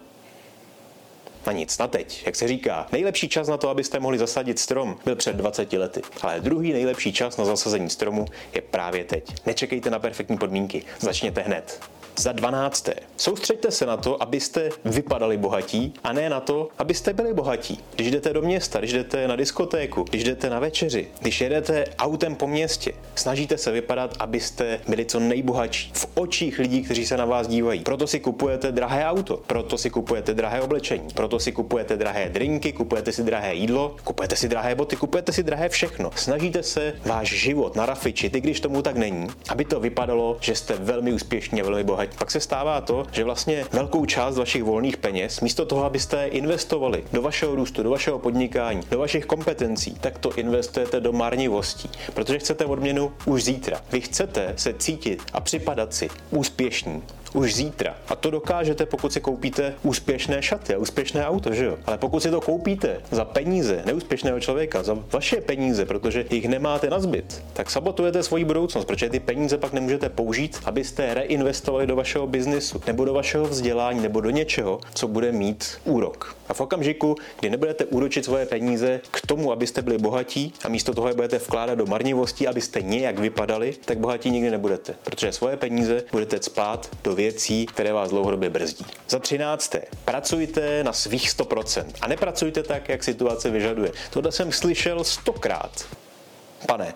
na 1.46 1.54
nic, 1.54 1.78
na 1.78 1.88
teď. 1.88 2.24
Jak 2.26 2.36
se 2.36 2.48
říká, 2.48 2.88
nejlepší 2.92 3.30
čas 3.30 3.48
na 3.48 3.58
to, 3.58 3.70
abyste 3.70 4.00
mohli 4.00 4.18
zasadit 4.18 4.60
strom, 4.60 4.98
byl 5.06 5.16
před 5.16 5.36
20 5.36 5.74
lety. 5.74 6.02
Ale 6.22 6.40
druhý 6.40 6.74
nejlepší 6.74 7.14
čas 7.14 7.38
na 7.38 7.46
zasazení 7.46 7.90
stromu 7.90 8.26
je 8.54 8.62
právě 8.62 9.04
teď. 9.04 9.34
Nečekejte 9.46 9.90
na 9.90 10.00
perfektní 10.00 10.38
podmínky, 10.38 10.84
začněte 11.00 11.42
hned. 11.42 11.80
Za 12.16 12.32
dvanácté. 12.32 12.94
Soustřeďte 13.18 13.72
se 13.72 13.86
na 13.86 13.98
to, 13.98 14.24
abyste 14.24 14.70
vypadali 14.86 15.38
bohatí 15.38 15.94
a 16.04 16.14
ne 16.14 16.30
na 16.30 16.40
to, 16.40 16.70
abyste 16.78 17.14
byli 17.14 17.34
bohatí. 17.34 17.80
Když 17.96 18.12
jdete 18.12 18.34
do 18.34 18.42
města, 18.42 18.80
když 18.80 18.94
jdete 18.94 19.28
na 19.28 19.36
diskotéku, 19.36 20.04
když 20.04 20.24
jdete 20.24 20.50
na 20.50 20.60
večeři, 20.60 21.08
když 21.20 21.42
jedete 21.42 21.86
autem 22.00 22.36
po 22.36 22.48
městě, 22.48 22.94
snažíte 23.16 23.58
se 23.58 23.72
vypadat, 23.72 24.14
abyste 24.20 24.80
byli 24.88 25.06
co 25.06 25.20
nejbohatší 25.20 25.92
v 25.94 26.08
očích 26.16 26.60
lidí, 26.60 26.84
kteří 26.84 27.06
se 27.06 27.18
na 27.18 27.26
vás 27.26 27.48
dívají. 27.48 27.80
Proto 27.80 28.08
si 28.08 28.20
kupujete 28.20 28.72
drahé 28.72 29.06
auto, 29.06 29.38
proto 29.38 29.78
si 29.78 29.90
kupujete 29.90 30.34
drahé 30.34 30.62
oblečení, 30.62 31.08
proto 31.14 31.33
si 31.40 31.52
kupujete 31.52 31.98
drahé 31.98 32.30
drinky, 32.30 32.74
kupujete 32.74 33.12
si 33.12 33.24
drahé 33.24 33.54
jídlo, 33.56 33.96
kupujete 34.04 34.36
si 34.36 34.50
drahé 34.50 34.76
boty, 34.76 34.96
kupujete 34.96 35.34
si 35.34 35.44
drahé 35.44 35.70
všechno. 35.70 36.12
Snažíte 36.16 36.64
se 36.64 36.94
váš 37.06 37.28
život 37.30 37.76
narafičit, 37.76 38.36
i 38.36 38.42
když 38.42 38.60
tomu 38.60 38.82
tak 38.82 38.98
není, 38.98 39.28
aby 39.50 39.66
to 39.66 39.80
vypadalo, 39.80 40.38
že 40.42 40.56
jste 40.56 40.74
velmi 40.74 41.14
úspěšní 41.14 41.62
a 41.62 41.66
velmi 41.66 41.84
bohatí. 41.84 42.18
Pak 42.18 42.32
se 42.32 42.40
stává 42.40 42.82
to, 42.82 43.06
že 43.12 43.24
vlastně 43.24 43.66
velkou 43.72 44.06
část 44.06 44.38
vašich 44.38 44.64
volných 44.64 44.98
peněz, 44.98 45.42
místo 45.42 45.66
toho, 45.66 45.86
abyste 45.86 46.28
investovali 46.28 47.04
do 47.14 47.22
vašeho 47.22 47.56
růstu, 47.56 47.84
do 47.84 47.90
vašeho 47.90 48.20
podnikání, 48.20 48.82
do 48.92 49.00
vašich 49.00 49.26
kompetencí, 49.26 49.98
tak 50.02 50.18
to 50.18 50.34
investujete 50.34 51.00
do 51.00 51.12
marnivostí, 51.14 51.90
protože 52.14 52.40
chcete 52.40 52.66
odměnu 52.66 53.12
už 53.26 53.44
zítra. 53.44 53.82
Vy 53.92 54.02
chcete 54.02 54.54
se 54.58 54.74
cítit 54.74 55.22
a 55.34 55.40
připadat 55.40 55.94
si 55.94 56.10
úspěšní, 56.32 57.04
už 57.34 57.56
zítra. 57.56 57.96
A 58.08 58.16
to 58.16 58.32
dokážete, 58.32 58.86
pokud 58.86 59.14
si 59.14 59.22
koupíte 59.22 59.74
úspěšné 59.84 60.42
šaty 60.42 60.76
a 60.76 60.78
úspěšné 60.78 61.28
auto, 61.28 61.54
že 61.54 61.66
jo? 61.66 61.78
Ale 61.86 61.98
pokud 61.98 62.24
si 62.24 62.32
to 62.32 62.42
koupíte 62.42 63.02
za 63.12 63.26
peníze 63.26 63.82
neúspěšného 63.86 64.40
člověka, 64.40 64.84
za 64.84 64.98
vaše 65.12 65.42
peníze, 65.42 65.86
protože 65.86 66.26
jich 66.30 66.48
nemáte 66.48 66.90
na 66.90 67.00
zbyt, 67.00 67.44
tak 67.54 67.72
sabotujete 67.72 68.24
svoji 68.24 68.46
budoucnost, 68.46 68.86
protože 68.86 69.10
ty 69.10 69.20
peníze 69.20 69.58
pak 69.58 69.74
nemůžete 69.74 70.10
použít, 70.10 70.60
abyste 70.66 71.14
reinvestovali 71.14 71.88
do 71.88 71.96
vašeho 71.96 72.28
biznisu, 72.28 72.82
nebo 72.88 73.06
do 73.06 73.14
vašeho 73.14 73.46
vzdělání, 73.46 74.02
nebo 74.02 74.22
do 74.22 74.30
něčeho, 74.30 74.80
co 74.94 75.08
bude 75.08 75.32
mít 75.32 75.66
úrok. 75.86 76.36
A 76.48 76.54
v 76.54 76.62
okamžiku, 76.62 77.16
kdy 77.40 77.50
nebudete 77.50 77.86
úročit 77.86 78.26
svoje 78.26 78.46
peníze 78.46 79.02
k 79.12 79.28
tomu, 79.28 79.52
abyste 79.52 79.82
byli 79.82 79.98
bohatí 79.98 80.54
a 80.66 80.70
místo 80.70 80.94
toho 80.94 81.08
je 81.08 81.14
budete 81.14 81.38
vkládat 81.38 81.76
do 81.76 81.86
marnivosti, 81.86 82.48
abyste 82.48 82.82
nějak 82.82 83.20
vypadali, 83.20 83.74
tak 83.86 83.98
bohatí 83.98 84.30
nikdy 84.30 84.52
nebudete, 84.52 84.96
protože 85.04 85.32
svoje 85.32 85.58
peníze 85.58 86.04
budete 86.12 86.44
spát 86.44 86.90
do 87.04 87.16
věcí, 87.16 87.66
které 87.66 87.94
vás 87.94 88.10
dlouhodobě 88.10 88.50
brzdí. 88.50 88.86
Za 89.10 89.20
třinácté, 89.20 89.82
pracujte 90.06 90.84
na 90.84 90.94
svých 90.94 91.30
100% 91.30 91.86
a 92.02 92.08
nepracujte 92.08 92.64
tak, 92.64 92.90
jak 92.90 93.04
situace 93.04 93.50
vyžaduje. 93.50 93.92
Tohle 94.10 94.32
jsem 94.32 94.52
slyšel 94.52 95.04
stokrát. 95.04 95.86
Pane, 96.68 96.94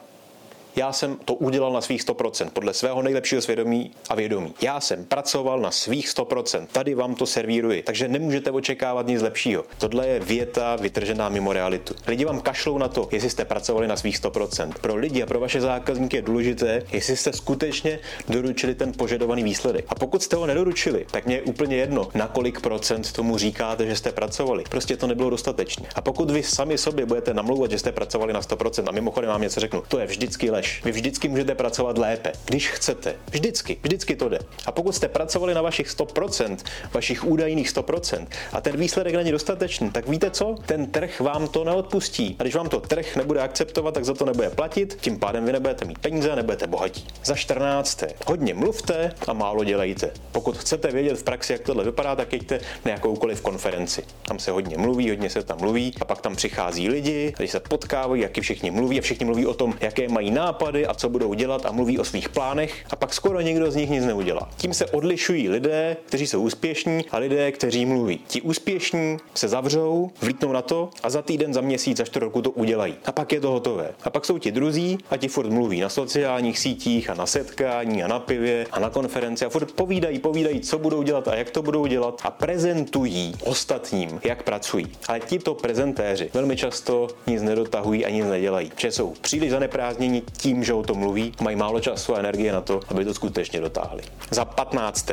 já 0.77 0.93
jsem 0.93 1.17
to 1.25 1.33
udělal 1.33 1.73
na 1.73 1.81
svých 1.81 2.01
100%, 2.01 2.49
podle 2.49 2.73
svého 2.73 3.01
nejlepšího 3.01 3.41
svědomí 3.41 3.91
a 4.09 4.15
vědomí. 4.15 4.53
Já 4.61 4.79
jsem 4.79 5.05
pracoval 5.05 5.59
na 5.59 5.71
svých 5.71 6.07
100%, 6.07 6.67
tady 6.71 6.95
vám 6.95 7.15
to 7.15 7.25
servíruji, 7.25 7.83
takže 7.83 8.07
nemůžete 8.07 8.51
očekávat 8.51 9.07
nic 9.07 9.21
lepšího. 9.21 9.65
Tohle 9.77 10.07
je 10.07 10.19
věta 10.19 10.75
vytržená 10.75 11.29
mimo 11.29 11.53
realitu. 11.53 11.93
Lidi 12.07 12.25
vám 12.25 12.41
kašlou 12.41 12.77
na 12.77 12.87
to, 12.87 13.09
jestli 13.11 13.29
jste 13.29 13.45
pracovali 13.45 13.87
na 13.87 13.97
svých 13.97 14.21
100%. 14.21 14.73
Pro 14.81 14.95
lidi 14.95 15.23
a 15.23 15.25
pro 15.25 15.39
vaše 15.39 15.61
zákazníky 15.61 16.17
je 16.17 16.21
důležité, 16.21 16.83
jestli 16.91 17.17
jste 17.17 17.33
skutečně 17.33 17.99
doručili 18.29 18.75
ten 18.75 18.93
požadovaný 18.93 19.43
výsledek. 19.43 19.85
A 19.89 19.95
pokud 19.95 20.23
jste 20.23 20.35
ho 20.35 20.45
nedoručili, 20.45 21.05
tak 21.11 21.25
mě 21.25 21.35
je 21.35 21.41
úplně 21.41 21.75
jedno, 21.75 22.09
na 22.13 22.27
kolik 22.27 22.61
procent 22.61 23.11
tomu 23.11 23.37
říkáte, 23.37 23.85
že 23.85 23.95
jste 23.95 24.11
pracovali. 24.11 24.63
Prostě 24.69 24.97
to 24.97 25.07
nebylo 25.07 25.29
dostatečně. 25.29 25.87
A 25.95 26.01
pokud 26.01 26.31
vy 26.31 26.43
sami 26.43 26.77
sobě 26.77 27.05
budete 27.05 27.33
namlouvat, 27.33 27.71
že 27.71 27.79
jste 27.79 27.91
pracovali 27.91 28.33
na 28.33 28.41
100%, 28.41 28.83
a 28.87 28.91
mimochodem 28.91 29.29
vám 29.29 29.41
něco 29.41 29.59
řeknu, 29.59 29.83
to 29.87 29.99
je 29.99 30.05
vždycky 30.05 30.49
lež 30.49 30.66
lež. 30.67 30.81
Vy 30.83 30.91
vždycky 30.91 31.27
můžete 31.27 31.55
pracovat 31.55 31.97
lépe, 31.97 32.31
když 32.45 32.69
chcete. 32.69 33.15
Vždycky, 33.31 33.77
vždycky 33.83 34.15
to 34.15 34.29
jde. 34.29 34.39
A 34.65 34.71
pokud 34.71 34.95
jste 34.95 35.07
pracovali 35.07 35.53
na 35.53 35.61
vašich 35.61 35.87
100%, 35.87 36.57
vašich 36.93 37.23
údajných 37.23 37.69
100% 37.69 38.27
a 38.51 38.61
ten 38.61 38.77
výsledek 38.77 39.15
není 39.15 39.31
dostatečný, 39.31 39.91
tak 39.91 40.07
víte 40.07 40.31
co? 40.31 40.55
Ten 40.65 40.87
trh 40.87 41.19
vám 41.19 41.47
to 41.47 41.63
neodpustí. 41.63 42.35
A 42.39 42.43
když 42.43 42.55
vám 42.55 42.69
to 42.69 42.79
trh 42.79 43.15
nebude 43.15 43.41
akceptovat, 43.41 43.93
tak 43.93 44.05
za 44.05 44.13
to 44.13 44.25
nebude 44.25 44.49
platit, 44.49 44.97
tím 45.01 45.19
pádem 45.19 45.45
vy 45.45 45.51
nebudete 45.51 45.85
mít 45.85 45.99
peníze 45.99 46.31
a 46.31 46.35
nebudete 46.35 46.67
bohatí. 46.67 47.07
Za 47.23 47.35
14. 47.35 48.03
Hodně 48.27 48.53
mluvte 48.53 49.11
a 49.27 49.33
málo 49.33 49.63
dělejte. 49.63 50.11
Pokud 50.31 50.57
chcete 50.57 50.91
vědět 50.91 51.17
v 51.17 51.23
praxi, 51.23 51.53
jak 51.53 51.61
tohle 51.61 51.83
vypadá, 51.83 52.15
tak 52.15 52.33
jeďte 52.33 52.59
na 52.85 52.91
jakoukoliv 52.91 53.41
konferenci. 53.41 54.03
Tam 54.21 54.39
se 54.39 54.51
hodně 54.51 54.77
mluví, 54.77 55.09
hodně 55.09 55.29
se 55.29 55.43
tam 55.43 55.57
mluví 55.59 55.93
a 56.01 56.05
pak 56.05 56.21
tam 56.21 56.35
přichází 56.35 56.89
lidi, 56.89 57.31
kteří 57.31 57.47
se 57.49 57.59
potkávají, 57.59 58.21
jaký 58.21 58.41
všichni 58.41 58.71
mluví 58.71 58.99
a 58.99 59.01
všichni 59.01 59.25
mluví 59.25 59.45
o 59.45 59.53
tom, 59.53 59.73
jaké 59.81 60.07
mají 60.07 60.31
nápady 60.31 60.56
nápady 60.57 60.87
a 60.87 60.93
co 60.93 61.09
budou 61.09 61.33
dělat 61.33 61.65
a 61.65 61.71
mluví 61.71 61.99
o 61.99 62.03
svých 62.03 62.29
plánech 62.29 62.85
a 62.89 62.95
pak 62.95 63.13
skoro 63.13 63.41
nikdo 63.41 63.71
z 63.71 63.75
nich 63.75 63.89
nic 63.89 64.05
neudělá. 64.05 64.49
Tím 64.57 64.73
se 64.73 64.85
odlišují 64.85 65.49
lidé, 65.49 65.97
kteří 66.05 66.27
jsou 66.27 66.41
úspěšní 66.41 67.05
a 67.11 67.17
lidé, 67.17 67.51
kteří 67.51 67.85
mluví. 67.85 68.19
Ti 68.27 68.41
úspěšní 68.41 69.17
se 69.33 69.47
zavřou, 69.47 70.11
vlítnou 70.21 70.51
na 70.51 70.61
to 70.61 70.89
a 71.03 71.09
za 71.09 71.21
týden, 71.21 71.53
za 71.53 71.61
měsíc, 71.61 71.97
za 71.97 72.05
čtvrt 72.05 72.23
roku 72.23 72.41
to 72.41 72.51
udělají. 72.51 72.95
A 73.05 73.11
pak 73.11 73.31
je 73.31 73.39
to 73.39 73.51
hotové. 73.51 73.89
A 74.03 74.09
pak 74.09 74.25
jsou 74.25 74.37
ti 74.37 74.51
druzí 74.51 74.97
a 75.09 75.17
ti 75.17 75.27
furt 75.27 75.49
mluví 75.49 75.79
na 75.81 75.89
sociálních 75.89 76.59
sítích 76.59 77.09
a 77.09 77.13
na 77.13 77.25
setkání 77.25 78.03
a 78.03 78.07
na 78.07 78.19
pivě 78.19 78.67
a 78.71 78.79
na 78.79 78.89
konferenci 78.89 79.45
a 79.45 79.49
furt 79.49 79.71
povídají, 79.71 80.19
povídají, 80.19 80.59
co 80.59 80.79
budou 80.79 81.03
dělat 81.03 81.27
a 81.27 81.35
jak 81.35 81.49
to 81.49 81.61
budou 81.61 81.85
dělat 81.85 82.21
a 82.23 82.31
prezentují 82.31 83.33
ostatním, 83.43 84.19
jak 84.23 84.43
pracují. 84.43 84.85
Ale 85.07 85.19
tito 85.19 85.53
prezentéři 85.53 86.29
velmi 86.33 86.55
často 86.57 87.07
nic 87.27 87.41
nedotahují 87.41 88.05
a 88.05 88.09
nic 88.09 88.25
nedělají, 88.25 88.71
protože 88.75 88.91
jsou 88.91 89.13
příliš 89.21 89.51
zaneprázdnění 89.51 90.23
tím, 90.37 90.63
že 90.63 90.73
o 90.73 90.83
tom 90.83 90.97
mluví, 90.97 91.33
mají 91.41 91.55
málo 91.55 91.79
času 91.79 92.15
a 92.15 92.19
energie 92.19 92.51
na 92.51 92.61
to, 92.61 92.79
aby 92.87 93.05
to 93.05 93.13
skutečně 93.13 93.61
dotáhli. 93.61 94.03
Za 94.31 94.45
15. 94.45 95.11